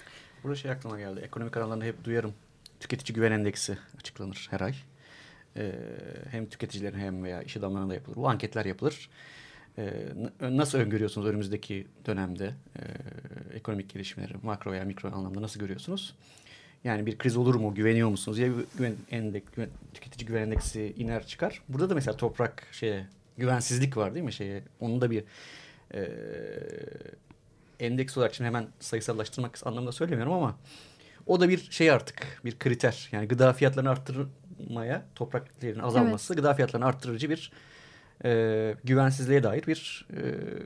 Burada 0.45 0.57
şey 0.57 0.71
aklıma 0.71 0.99
geldi. 0.99 1.21
Ekonomik 1.21 1.55
kanallarında 1.55 1.85
hep 1.85 2.05
duyarım 2.05 2.35
tüketici 2.81 3.15
güven 3.15 3.33
endeksi 3.33 3.79
açıklanır 3.99 4.47
her 4.51 4.61
ay. 4.61 4.75
Ee, 5.57 5.73
hem 6.31 6.47
tüketicilerin 6.47 6.99
hem 6.99 7.25
veya 7.25 7.43
iş 7.43 7.57
adamlarına 7.57 7.95
yapılır. 7.95 8.17
Bu 8.17 8.29
anketler 8.29 8.65
yapılır. 8.65 9.11
Ee, 9.79 9.93
nasıl 10.41 10.79
öngörüyorsunuz 10.79 11.27
önümüzdeki 11.27 11.87
dönemde 12.07 12.55
e, 12.77 12.83
ekonomik 13.57 13.91
gelişmeleri 13.95 14.35
makro 14.43 14.73
veya 14.73 14.85
mikro 14.85 15.09
anlamda 15.09 15.43
nasıl 15.43 15.61
görüyorsunuz? 15.61 16.17
Yani 16.85 17.07
bir 17.07 17.19
kriz 17.19 17.37
olur 17.37 17.55
mu? 17.55 17.75
Güveniyor 17.75 18.09
musunuz? 18.09 18.39
Ya 18.39 18.49
güven 18.79 18.95
endek, 19.11 19.55
güven, 19.57 19.71
tüketici 19.95 20.27
güven 20.27 20.43
endeksi 20.43 20.95
iner 20.97 21.27
çıkar. 21.27 21.63
Burada 21.69 21.91
da 21.91 21.95
mesela 21.95 22.17
toprak 22.17 22.67
şeye 22.73 23.07
güvensizlik 23.39 23.97
var 23.97 24.15
değil 24.15 24.25
mi 24.25 24.33
şeye? 24.33 24.63
Onun 24.81 25.01
da 25.01 25.11
bir 25.11 25.25
e, 25.95 26.11
endeks 27.81 28.19
olarak 28.19 28.35
şimdi 28.35 28.49
hemen 28.49 28.67
sayısallaştırmak 28.81 29.67
anlamında 29.67 29.93
söylemiyorum 29.93 30.33
ama 30.33 30.57
o 31.27 31.41
da 31.41 31.49
bir 31.49 31.71
şey 31.71 31.91
artık 31.91 32.41
bir 32.45 32.59
kriter. 32.59 33.09
Yani 33.13 33.29
gıda 33.29 33.53
fiyatlarını 33.53 33.91
arttırmaya 33.91 35.03
toprak 35.15 35.63
değerinin 35.63 35.83
azalması 35.83 36.35
evet. 36.35 36.43
gıda 36.43 36.55
fiyatlarını 36.55 36.87
arttırıcı 36.87 37.31
bir 37.31 37.53
e, 38.25 38.75
güvensizliğe 38.85 39.43
dair 39.43 39.67
bir 39.67 40.07
e, 40.13 40.21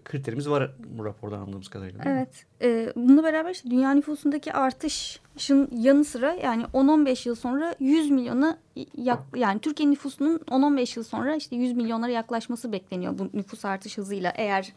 kriterimiz 0.05 0.51
var 0.51 0.71
bu 0.88 1.05
rapordan 1.05 1.38
anladığımız 1.38 1.68
kadarıyla. 1.68 2.01
Evet. 2.07 2.44
E, 2.62 2.92
bununla 2.97 3.23
beraber 3.23 3.51
işte 3.51 3.71
dünya 3.71 3.94
nüfusundaki 3.94 4.53
artışın 4.53 5.68
yanı 5.73 6.05
sıra 6.05 6.33
yani 6.33 6.62
10-15 6.62 7.29
yıl 7.29 7.35
sonra 7.35 7.75
100 7.81 8.11
milyona 8.11 8.59
yak, 8.97 9.23
yani 9.37 9.61
Türkiye 9.61 9.90
nüfusunun 9.90 10.38
10-15 10.38 10.99
yıl 10.99 11.05
sonra 11.05 11.37
işte 11.37 11.57
100 11.57 11.73
milyonlara 11.73 12.11
yaklaşması 12.12 12.73
bekleniyor 12.73 13.18
bu 13.18 13.31
nüfus 13.35 13.64
artış 13.64 13.99
hızıyla 13.99 14.33
eğer 14.37 14.73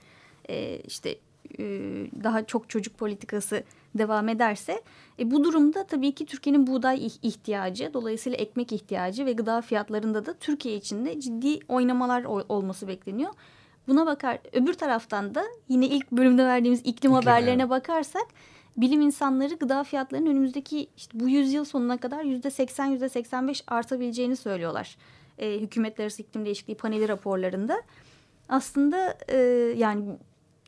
e, 0.50 0.80
işte 0.80 1.16
e, 1.60 1.64
daha 2.24 2.46
çok 2.46 2.70
çocuk 2.70 2.98
politikası 2.98 3.64
devam 3.96 4.30
ederse 4.30 4.82
e, 5.20 5.32
bu 5.32 5.44
durumda 5.44 5.84
tabii 5.84 6.12
ki 6.12 6.26
Türkiye'nin 6.26 6.68
buğday 6.68 7.06
ihtiyacı 7.06 7.94
dolayısıyla 7.94 8.38
ekmek 8.38 8.72
ihtiyacı 8.72 9.26
ve 9.26 9.34
gıda 9.34 9.62
fiyatlarında 9.62 10.26
da 10.26 10.34
Türkiye 10.34 10.76
içinde 10.76 11.20
ciddi 11.20 11.60
oynamalar 11.68 12.24
olması 12.24 12.88
bekleniyor. 12.88 13.34
Buna 13.88 14.06
bakar 14.06 14.40
öbür 14.54 14.74
taraftan 14.74 15.36
da 15.36 15.44
yine 15.70 15.86
ilk 15.88 16.12
bölümde 16.12 16.46
verdiğimiz 16.46 16.80
iklim, 16.80 16.94
iklim 16.94 17.12
haberlerine 17.12 17.62
yani. 17.62 17.70
bakarsak 17.70 18.28
bilim 18.78 19.02
insanları 19.02 19.56
gıda 19.56 19.84
fiyatlarının 19.84 20.30
önümüzdeki 20.30 20.88
işte 20.98 21.20
bu 21.20 21.30
yüzyıl 21.30 21.66
sonuna 21.66 21.98
kadar 21.98 22.24
yüzde 22.24 22.50
seksen 22.50 22.86
yüzde 22.86 23.10
seksen 23.10 23.48
beş 23.48 23.64
artabileceğini 23.68 24.36
söylüyorlar. 24.36 24.98
E, 25.38 25.60
hükümetler 25.60 26.04
arası 26.04 26.22
iklim 26.22 26.46
değişikliği 26.46 26.76
paneli 26.76 27.08
raporlarında. 27.08 27.82
Aslında 28.50 29.18
e, 29.28 29.38
yani 29.78 30.04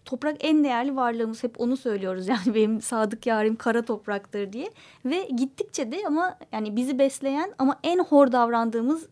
toprak 0.05 0.37
en 0.39 0.63
değerli 0.63 0.95
varlığımız 0.95 1.43
hep 1.43 1.61
onu 1.61 1.77
söylüyoruz 1.77 2.27
yani 2.27 2.45
benim 2.55 2.81
sadık 2.81 3.25
yarim 3.25 3.55
kara 3.55 3.81
topraktır 3.81 4.53
diye 4.53 4.71
ve 5.05 5.29
gittikçe 5.37 5.91
de 5.91 6.03
ama 6.07 6.37
yani 6.51 6.75
bizi 6.75 6.99
besleyen 6.99 7.53
ama 7.57 7.79
en 7.83 7.99
hor 7.99 8.31
davrandığımız 8.31 9.07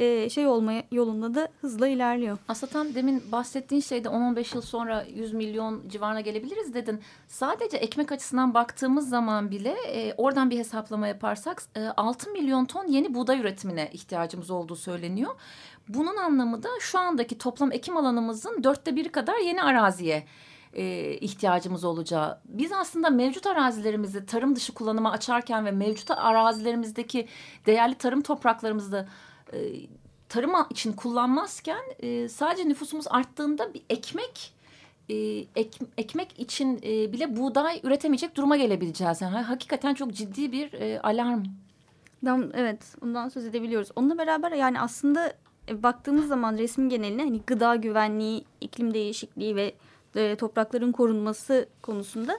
e, 0.00 0.30
şey 0.30 0.46
olmaya 0.46 0.82
yolunda 0.92 1.34
da 1.34 1.48
hızla 1.60 1.88
ilerliyor. 1.88 2.38
Aslında 2.48 2.72
tam 2.72 2.94
demin 2.94 3.22
bahsettiğin 3.32 3.82
şeyde 3.82 4.08
10-15 4.08 4.54
yıl 4.54 4.62
sonra 4.62 5.04
100 5.14 5.32
milyon 5.32 5.88
civarına 5.88 6.20
gelebiliriz 6.20 6.74
dedin. 6.74 7.00
Sadece 7.28 7.76
ekmek 7.76 8.12
açısından 8.12 8.54
baktığımız 8.54 9.08
zaman 9.08 9.50
bile 9.50 9.76
e, 9.88 10.14
oradan 10.16 10.50
bir 10.50 10.58
hesaplama 10.58 11.08
yaparsak 11.08 11.62
e, 11.76 11.86
6 11.86 12.30
milyon 12.30 12.64
ton 12.64 12.86
yeni 12.86 13.14
buğday 13.14 13.40
üretimine 13.40 13.90
ihtiyacımız 13.92 14.50
olduğu 14.50 14.76
söyleniyor. 14.76 15.34
Bunun 15.94 16.16
anlamı 16.16 16.62
da 16.62 16.68
şu 16.80 16.98
andaki 16.98 17.38
toplam 17.38 17.72
ekim 17.72 17.96
alanımızın 17.96 18.64
dörtte 18.64 18.96
biri 18.96 19.12
kadar 19.12 19.38
yeni 19.38 19.62
araziye 19.62 20.26
e, 20.72 21.14
ihtiyacımız 21.14 21.84
olacağı. 21.84 22.40
Biz 22.44 22.72
aslında 22.72 23.10
mevcut 23.10 23.46
arazilerimizi 23.46 24.26
tarım 24.26 24.56
dışı 24.56 24.74
kullanıma 24.74 25.10
açarken 25.10 25.66
ve 25.66 25.70
mevcut 25.70 26.10
arazilerimizdeki 26.10 27.28
değerli 27.66 27.94
tarım 27.94 28.22
topraklarımızda 28.22 29.08
e, 29.52 29.58
tarım 30.28 30.52
için 30.70 30.92
kullanmazken 30.92 31.82
e, 31.98 32.28
sadece 32.28 32.68
nüfusumuz 32.68 33.06
arttığında 33.08 33.74
bir 33.74 33.82
ekmek 33.90 34.52
e, 35.08 35.14
ek, 35.56 35.78
ekmek 35.98 36.40
için 36.40 36.76
e, 36.82 37.12
bile 37.12 37.36
buğday 37.36 37.80
üretemeyecek 37.82 38.36
duruma 38.36 38.56
gelebileceğiz. 38.56 39.20
Yani 39.20 39.36
hakikaten 39.36 39.94
çok 39.94 40.12
ciddi 40.12 40.52
bir 40.52 40.72
e, 40.72 41.00
alarm. 41.00 41.42
Evet, 42.54 42.96
ondan 43.02 43.28
söz 43.28 43.46
edebiliyoruz. 43.46 43.88
Onunla 43.96 44.18
beraber 44.18 44.52
yani 44.52 44.80
aslında 44.80 45.32
e, 45.70 45.82
baktığımız 45.82 46.28
zaman 46.28 46.58
resmin 46.58 46.88
geneline 46.88 47.24
hani 47.24 47.40
gıda 47.46 47.76
güvenliği, 47.76 48.44
iklim 48.60 48.94
değişikliği 48.94 49.56
ve 49.56 49.74
e, 50.16 50.36
toprakların 50.36 50.92
korunması 50.92 51.68
konusunda 51.82 52.38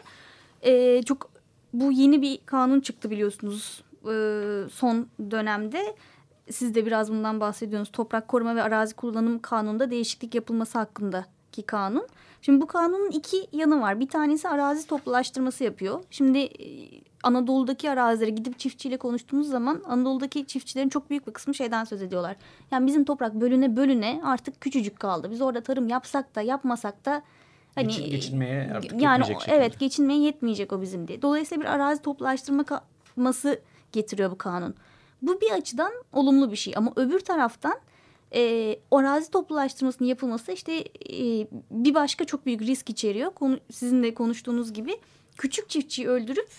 e, 0.61 1.03
çok 1.03 1.31
bu 1.73 1.91
yeni 1.91 2.21
bir 2.21 2.39
kanun 2.45 2.79
çıktı 2.79 3.09
biliyorsunuz 3.11 3.83
e, 4.03 4.13
son 4.71 5.07
dönemde. 5.31 5.95
Siz 6.51 6.75
de 6.75 6.85
biraz 6.85 7.11
bundan 7.11 7.39
bahsediyorsunuz. 7.39 7.91
Toprak 7.91 8.27
koruma 8.27 8.55
ve 8.55 8.63
arazi 8.63 8.95
kullanım 8.95 9.39
kanununda 9.39 9.91
değişiklik 9.91 10.35
yapılması 10.35 10.77
hakkında 10.77 11.25
ki 11.51 11.61
kanun. 11.61 12.07
Şimdi 12.41 12.61
bu 12.61 12.67
kanunun 12.67 13.11
iki 13.11 13.47
yanı 13.51 13.81
var. 13.81 13.99
Bir 13.99 14.07
tanesi 14.09 14.49
arazi 14.49 14.87
toplulaştırması 14.87 15.63
yapıyor. 15.63 16.03
Şimdi 16.11 16.37
e, 16.39 16.65
Anadolu'daki 17.23 17.91
arazilere 17.91 18.29
gidip 18.29 18.59
çiftçiyle 18.59 18.97
konuştuğumuz 18.97 19.49
zaman 19.49 19.81
Anadolu'daki 19.87 20.45
çiftçilerin 20.47 20.89
çok 20.89 21.09
büyük 21.09 21.27
bir 21.27 21.33
kısmı 21.33 21.53
şeyden 21.55 21.83
söz 21.83 22.01
ediyorlar. 22.01 22.35
Yani 22.71 22.87
bizim 22.87 23.03
toprak 23.05 23.33
bölüne 23.33 23.75
bölüne 23.75 24.21
artık 24.25 24.61
küçücük 24.61 24.99
kaldı. 24.99 25.31
Biz 25.31 25.41
orada 25.41 25.61
tarım 25.61 25.87
yapsak 25.87 26.35
da 26.35 26.41
yapmasak 26.41 27.05
da 27.05 27.21
hani 27.75 27.87
Geçin, 27.87 28.09
geçinmeye 28.09 28.71
artık 28.75 29.01
yani 29.01 29.25
şekilde. 29.25 29.55
evet 29.55 29.79
geçinmeye 29.79 30.19
yetmeyecek 30.19 30.73
o 30.73 30.81
bizim 30.81 31.07
diye. 31.07 31.21
Dolayısıyla 31.21 31.63
bir 31.63 31.69
arazi 31.69 32.01
toplulaştırması 32.01 33.59
getiriyor 33.91 34.31
bu 34.31 34.37
kanun. 34.37 34.75
Bu 35.21 35.41
bir 35.41 35.51
açıdan 35.51 35.91
olumlu 36.13 36.51
bir 36.51 36.55
şey 36.57 36.73
ama 36.77 36.91
öbür 36.95 37.19
taraftan 37.19 37.75
e, 38.35 38.75
arazi 38.91 39.31
toplulaştırmasının 39.31 40.09
yapılması 40.09 40.51
işte 40.51 40.73
e, 41.09 41.47
bir 41.71 41.93
başka 41.93 42.25
çok 42.25 42.45
büyük 42.45 42.61
risk 42.61 42.89
içeriyor. 42.89 43.31
Konu, 43.31 43.59
sizin 43.71 44.03
de 44.03 44.13
konuştuğunuz 44.13 44.73
gibi 44.73 44.97
küçük 45.37 45.69
çiftçiyi 45.69 46.07
öldürüp 46.07 46.49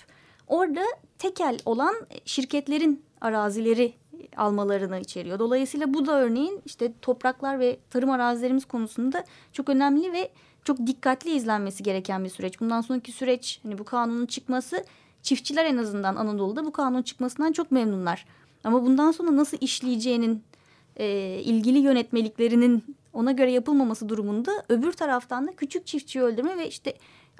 orada 0.46 0.82
tekel 1.18 1.58
olan 1.64 1.94
şirketlerin 2.24 3.04
arazileri 3.20 3.94
almalarını 4.36 5.00
içeriyor. 5.00 5.38
Dolayısıyla 5.38 5.94
bu 5.94 6.06
da 6.06 6.20
örneğin 6.20 6.62
işte 6.64 6.92
topraklar 7.02 7.60
ve 7.60 7.78
tarım 7.90 8.10
arazilerimiz 8.10 8.64
konusunda 8.64 9.24
çok 9.52 9.68
önemli 9.68 10.12
ve 10.12 10.30
çok 10.64 10.86
dikkatli 10.86 11.30
izlenmesi 11.30 11.82
gereken 11.82 12.24
bir 12.24 12.30
süreç. 12.30 12.60
Bundan 12.60 12.80
sonraki 12.80 13.12
süreç 13.12 13.60
hani 13.62 13.78
bu 13.78 13.84
kanunun 13.84 14.26
çıkması 14.26 14.84
çiftçiler 15.22 15.64
en 15.64 15.76
azından 15.76 16.16
Anadolu'da 16.16 16.64
bu 16.64 16.72
kanun 16.72 17.02
çıkmasından 17.02 17.52
çok 17.52 17.70
memnunlar. 17.70 18.26
Ama 18.64 18.82
bundan 18.82 19.10
sonra 19.10 19.36
nasıl 19.36 19.56
işleyeceğinin 19.60 20.42
e, 20.96 21.38
ilgili 21.44 21.78
yönetmeliklerinin 21.78 22.96
ona 23.12 23.32
göre 23.32 23.52
yapılmaması 23.52 24.08
durumunda 24.08 24.52
öbür 24.68 24.92
taraftan 24.92 25.46
da 25.48 25.56
küçük 25.56 25.86
çiftçiyi 25.86 26.24
öldürme 26.24 26.58
ve 26.58 26.68
işte 26.68 26.94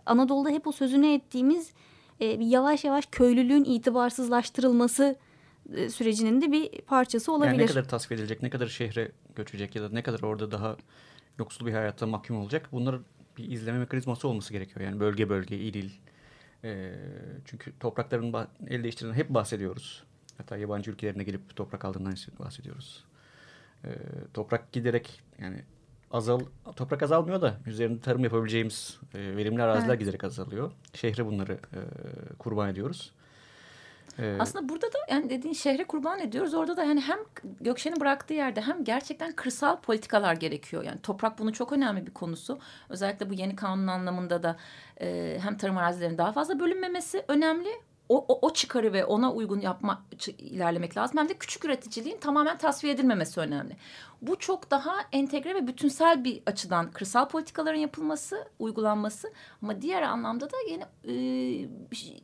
Anadolu'da 0.07 0.51
hep 0.51 0.67
o 0.67 0.73
sözünü 0.73 1.15
ettiğimiz 1.15 1.73
e, 2.21 2.27
yavaş 2.27 2.85
yavaş 2.85 3.07
köylülüğün 3.13 3.65
itibarsızlaştırılması 3.65 5.17
e, 5.75 5.91
sürecinin 5.91 6.41
de 6.41 6.53
bir 6.53 6.83
parçası 6.83 7.33
olabilir. 7.33 7.53
Yani 7.53 7.63
ne 7.63 7.67
kadar 7.67 7.89
tasfiye 7.89 8.17
edilecek, 8.17 8.43
ne 8.43 8.51
kadar 8.51 8.67
şehre 8.67 9.13
göçecek 9.37 9.77
ya 9.77 9.83
da 9.83 9.89
ne 9.89 10.03
kadar 10.03 10.21
orada 10.21 10.51
daha 10.51 10.77
yoksul 11.39 11.67
bir 11.67 11.73
hayatta 11.73 12.07
mahkum 12.07 12.37
olacak. 12.37 12.69
Bunlar 12.73 13.01
bir 13.39 13.51
izleme 13.51 13.79
mekanizması 13.79 14.29
olması 14.29 14.53
gerekiyor. 14.53 14.81
Yani 14.81 15.01
bölge 15.01 15.29
bölge, 15.29 15.57
il 15.57 15.75
il. 15.75 15.91
E, 16.65 16.95
çünkü 17.45 17.79
toprakların 17.81 18.35
el 18.69 18.83
değiştirdiğinden 18.83 19.19
hep 19.19 19.31
bahsediyoruz. 19.31 20.05
Hatta 20.39 20.57
yabancı 20.57 20.91
ülkelerine 20.91 21.25
gelip 21.25 21.57
toprak 21.57 21.85
aldığından 21.85 22.15
bahsediyoruz. 22.39 23.05
E, 23.85 23.91
toprak 24.35 24.73
giderek 24.73 25.21
yani 25.39 25.63
azal 26.11 26.41
toprak 26.77 27.03
azalmıyor 27.03 27.43
da 27.43 27.57
üzerinde 27.67 28.01
tarım 28.01 28.25
yapabileceğimiz 28.25 28.99
e, 29.15 29.37
verimli 29.37 29.63
araziler 29.63 29.89
evet. 29.89 30.01
giderek 30.01 30.25
azalıyor. 30.25 30.73
Şehre 30.95 31.27
bunları 31.27 31.53
e, 31.53 31.81
kurban 32.39 32.69
ediyoruz. 32.69 33.13
Ee, 34.19 34.37
Aslında 34.41 34.69
burada 34.69 34.87
da 34.87 34.99
yani 35.11 35.31
dediğin 35.31 35.55
şehre 35.55 35.85
kurban 35.85 36.21
ediyoruz. 36.21 36.55
Orada 36.55 36.77
da 36.77 36.85
yani 36.85 37.01
hem 37.01 37.19
Gökşen'in 37.61 38.01
bıraktığı 38.01 38.35
yerde 38.35 38.61
hem 38.61 38.85
gerçekten 38.85 39.33
kırsal 39.33 39.81
politikalar 39.81 40.35
gerekiyor. 40.35 40.83
Yani 40.83 41.01
toprak 41.03 41.39
bunu 41.39 41.53
çok 41.53 41.73
önemli 41.73 42.07
bir 42.07 42.15
konusu. 42.15 42.59
Özellikle 42.89 43.31
bu 43.31 43.35
yeni 43.35 43.57
kanun 43.57 43.87
anlamında 43.87 44.43
da 44.43 44.57
e, 45.01 45.39
hem 45.43 45.57
tarım 45.57 45.77
arazilerinin 45.79 46.19
daha 46.19 46.33
fazla 46.33 46.61
bölünmemesi 46.61 47.25
önemli 47.29 47.71
o, 48.13 48.25
o, 48.29 48.47
o 48.47 48.53
çıkarı 48.53 48.93
ve 48.93 49.05
ona 49.05 49.33
uygun 49.33 49.61
yapma 49.61 50.03
ilerlemek 50.39 50.97
lazım. 50.97 51.19
Hem 51.19 51.29
de 51.29 51.35
küçük 51.35 51.65
üreticiliğin 51.65 52.19
tamamen 52.19 52.59
tasfiye 52.59 52.93
edilmemesi 52.93 53.41
önemli. 53.41 53.77
Bu 54.23 54.39
çok 54.39 54.71
daha 54.71 54.95
entegre 55.13 55.55
ve 55.55 55.67
bütünsel 55.67 56.25
bir 56.25 56.43
açıdan 56.47 56.91
kırsal 56.91 57.29
politikaların 57.29 57.79
yapılması, 57.79 58.49
uygulanması 58.59 59.33
ama 59.63 59.83
diğer 59.83 60.03
anlamda 60.03 60.51
da 60.51 60.57
yine 60.71 60.85
e, 61.09 61.69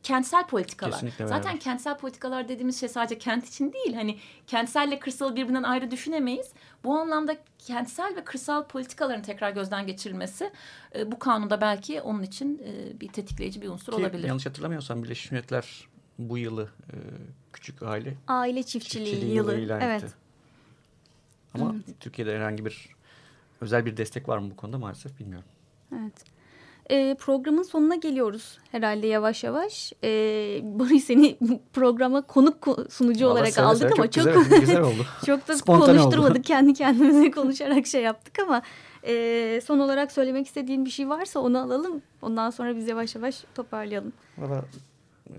kentsel 0.03 0.47
politikalar. 0.47 0.93
Kesinlikle 0.93 1.27
Zaten 1.27 1.51
öyle. 1.51 1.59
kentsel 1.59 1.97
politikalar 1.97 2.47
dediğimiz 2.47 2.79
şey 2.79 2.89
sadece 2.89 3.17
kent 3.17 3.47
için 3.47 3.73
değil. 3.73 3.93
Hani 3.93 4.17
kentselle 4.47 4.99
kırsalı 4.99 5.35
birbirinden 5.35 5.63
ayrı 5.63 5.91
düşünemeyiz. 5.91 6.51
Bu 6.83 6.97
anlamda 6.97 7.37
kentsel 7.57 8.15
ve 8.15 8.23
kırsal 8.23 8.67
politikaların 8.67 9.21
tekrar 9.21 9.51
gözden 9.51 9.87
geçirilmesi 9.87 10.51
e, 10.95 11.11
bu 11.11 11.19
kanunda 11.19 11.61
belki 11.61 12.01
onun 12.01 12.23
için 12.23 12.61
e, 12.65 12.99
bir 12.99 13.07
tetikleyici 13.07 13.61
bir 13.61 13.67
unsur 13.67 13.93
Ki, 13.93 13.99
olabilir. 13.99 14.27
Yanlış 14.27 14.45
hatırlamıyorsam 14.45 15.03
Birleşmiş 15.03 15.31
Milletler 15.31 15.87
bu 16.19 16.37
yılı 16.37 16.63
e, 16.63 16.95
küçük 17.53 17.83
aile 17.83 18.17
aile 18.27 18.63
çiftçiliği, 18.63 19.09
çiftçiliği 19.09 19.35
yılı, 19.35 19.51
yılı 19.53 19.61
ilan 19.61 19.81
evet. 19.81 20.03
etti. 20.03 20.28
Ama 21.53 21.75
evet. 21.75 21.99
Türkiye'de 21.99 22.35
herhangi 22.35 22.65
bir 22.65 22.89
özel 23.61 23.85
bir 23.85 23.97
destek 23.97 24.29
var 24.29 24.37
mı 24.37 24.51
bu 24.51 24.55
konuda 24.55 24.77
maalesef 24.77 25.19
bilmiyorum. 25.19 25.47
Evet. 25.95 26.25
E, 26.89 27.15
programın 27.19 27.63
sonuna 27.63 27.95
geliyoruz 27.95 28.57
herhalde 28.71 29.07
yavaş 29.07 29.43
yavaş. 29.43 29.93
E, 30.03 30.09
Barış 30.63 31.03
seni 31.03 31.37
programa 31.73 32.21
konuk 32.21 32.67
sunucu 32.89 33.25
Vallahi 33.25 33.41
olarak 33.41 33.57
aldık 33.57 33.91
ama 33.91 34.11
çok 34.11 34.33
çok 34.33 34.43
güzel, 34.45 34.59
güzel 34.59 34.81
oldu. 34.81 35.05
çok 35.25 35.47
da 35.47 35.53
konuşturmadık 35.65 36.35
oldu. 36.35 36.41
kendi 36.41 36.73
kendimize 36.73 37.31
konuşarak 37.31 37.87
şey 37.87 38.01
yaptık 38.01 38.39
ama 38.39 38.61
e, 39.07 39.61
son 39.65 39.79
olarak 39.79 40.11
söylemek 40.11 40.47
istediğin 40.47 40.85
bir 40.85 40.89
şey 40.89 41.09
varsa 41.09 41.39
onu 41.39 41.59
alalım. 41.59 42.01
Ondan 42.21 42.49
sonra 42.49 42.75
biz 42.75 42.87
yavaş 42.87 43.15
yavaş 43.15 43.43
toparlayalım. 43.55 44.13
Valla 44.37 44.65
e, 45.29 45.35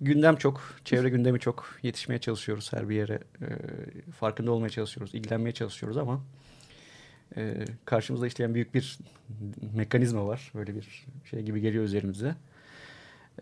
gündem 0.00 0.36
çok, 0.36 0.62
çevre 0.84 1.08
gündemi 1.08 1.40
çok. 1.40 1.78
Yetişmeye 1.82 2.18
çalışıyoruz 2.18 2.72
her 2.72 2.88
bir 2.88 2.96
yere. 2.96 3.18
E, 3.40 3.46
farkında 4.12 4.52
olmaya 4.52 4.70
çalışıyoruz, 4.70 5.14
ilgilenmeye 5.14 5.52
çalışıyoruz 5.52 5.96
ama 5.96 6.20
e, 7.36 7.64
karşımızda 7.84 8.26
işleyen 8.26 8.54
büyük 8.54 8.74
bir 8.74 8.98
mekanizma 9.74 10.26
var. 10.26 10.52
Böyle 10.54 10.74
bir 10.74 11.06
şey 11.24 11.42
gibi 11.42 11.60
geliyor 11.60 11.84
üzerimize. 11.84 12.34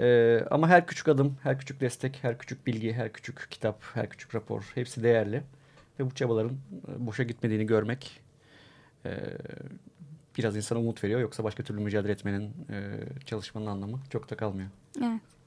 E, 0.01 0.39
ama 0.51 0.69
her 0.69 0.87
küçük 0.87 1.09
adım, 1.09 1.37
her 1.43 1.59
küçük 1.59 1.81
destek, 1.81 2.19
her 2.23 2.39
küçük 2.39 2.67
bilgi, 2.67 2.93
her 2.93 3.13
küçük 3.13 3.47
kitap, 3.51 3.83
her 3.95 4.11
küçük 4.11 4.35
rapor 4.35 4.73
hepsi 4.75 5.03
değerli. 5.03 5.43
Ve 6.01 6.07
bu 6.07 6.15
çabaların 6.15 6.57
e, 6.89 7.07
boşa 7.07 7.23
gitmediğini 7.23 7.67
görmek 7.67 8.21
e, 9.07 9.11
biraz 10.39 10.57
insana 10.57 10.79
umut 10.79 11.05
veriyor. 11.05 11.21
Yoksa 11.21 11.45
başka 11.45 11.63
türlü 11.63 11.81
mücadele 11.81 12.13
etmenin, 12.13 12.53
e, 12.71 13.01
çalışmanın 13.25 13.67
anlamı 13.67 14.01
çok 14.11 14.31
da 14.31 14.37
kalmıyor. 14.37 14.69
Evet 14.99 15.38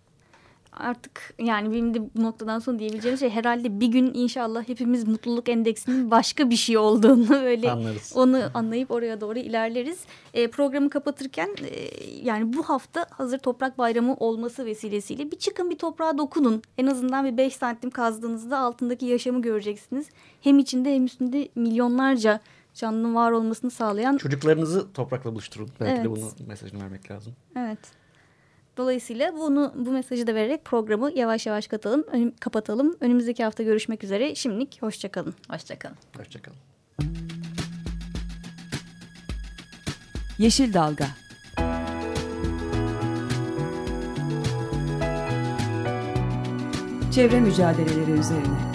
artık 0.71 1.33
yani 1.39 1.71
benim 1.71 1.93
de 1.93 1.99
bu 2.15 2.23
noktadan 2.23 2.59
sonra 2.59 2.79
diyebileceğim 2.79 3.17
şey 3.17 3.29
herhalde 3.29 3.79
bir 3.79 3.87
gün 3.87 4.13
inşallah 4.13 4.67
hepimiz 4.67 5.07
mutluluk 5.07 5.49
endeksinin 5.49 6.11
başka 6.11 6.49
bir 6.49 6.55
şey 6.55 6.77
olduğunu 6.77 7.29
böyle 7.43 7.71
Anlarız. 7.71 8.13
onu 8.15 8.41
anlayıp 8.53 8.91
oraya 8.91 9.21
doğru 9.21 9.39
ilerleriz. 9.39 9.99
E, 10.33 10.47
programı 10.47 10.89
kapatırken 10.89 11.49
e, 11.61 11.89
yani 12.23 12.53
bu 12.53 12.63
hafta 12.63 13.05
hazır 13.09 13.37
toprak 13.37 13.77
bayramı 13.77 14.15
olması 14.15 14.65
vesilesiyle 14.65 15.31
bir 15.31 15.37
çıkın 15.37 15.69
bir 15.69 15.77
toprağa 15.77 16.17
dokunun. 16.17 16.61
En 16.77 16.87
azından 16.87 17.25
bir 17.25 17.37
beş 17.37 17.55
santim 17.55 17.89
kazdığınızda 17.89 18.57
altındaki 18.57 19.05
yaşamı 19.05 19.41
göreceksiniz. 19.41 20.09
Hem 20.41 20.59
içinde 20.59 20.95
hem 20.95 21.05
üstünde 21.05 21.49
milyonlarca 21.55 22.39
canlının 22.73 23.15
var 23.15 23.31
olmasını 23.31 23.71
sağlayan. 23.71 24.17
Çocuklarınızı 24.17 24.93
toprakla 24.93 25.31
buluşturun. 25.31 25.69
Belki 25.79 25.93
evet. 25.93 26.05
de 26.05 26.11
bunu 26.11 26.29
mesajını 26.47 26.83
vermek 26.83 27.11
lazım. 27.11 27.33
Evet. 27.55 28.00
Dolayısıyla 28.77 29.33
bunu 29.33 29.73
bu 29.75 29.91
mesajı 29.91 30.27
da 30.27 30.35
vererek 30.35 30.65
programı 30.65 31.11
yavaş 31.15 31.45
yavaş 31.45 31.67
katalım, 31.67 32.03
ön, 32.11 32.33
kapatalım. 32.39 32.95
Önümüzdeki 32.99 33.43
hafta 33.43 33.63
görüşmek 33.63 34.03
üzere. 34.03 34.35
Şimdilik 34.35 34.81
hoşçakalın. 34.81 35.33
Hoşçakalın. 35.49 35.97
Hoşçakalın. 36.17 36.57
Yeşil 40.37 40.73
Dalga 40.73 41.07
Çevre 47.11 47.39
mücadeleleri 47.39 48.11
üzerine 48.11 48.71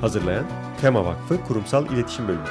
Hazırlayan 0.00 0.65
Tema 0.80 1.04
Vakfı 1.04 1.44
Kurumsal 1.44 1.86
İletişim 1.86 2.28
Bölümü. 2.28 2.44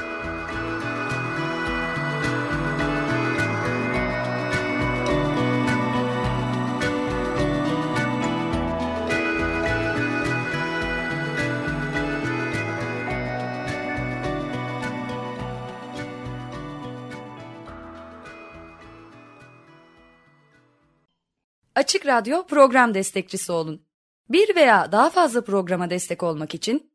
Açık 21.75 22.05
Radyo 22.05 22.45
program 22.47 22.93
destekçisi 22.93 23.51
olun. 23.51 23.85
Bir 24.29 24.55
veya 24.55 24.91
daha 24.91 25.09
fazla 25.09 25.43
programa 25.43 25.89
destek 25.89 26.23
olmak 26.23 26.55
için 26.55 26.94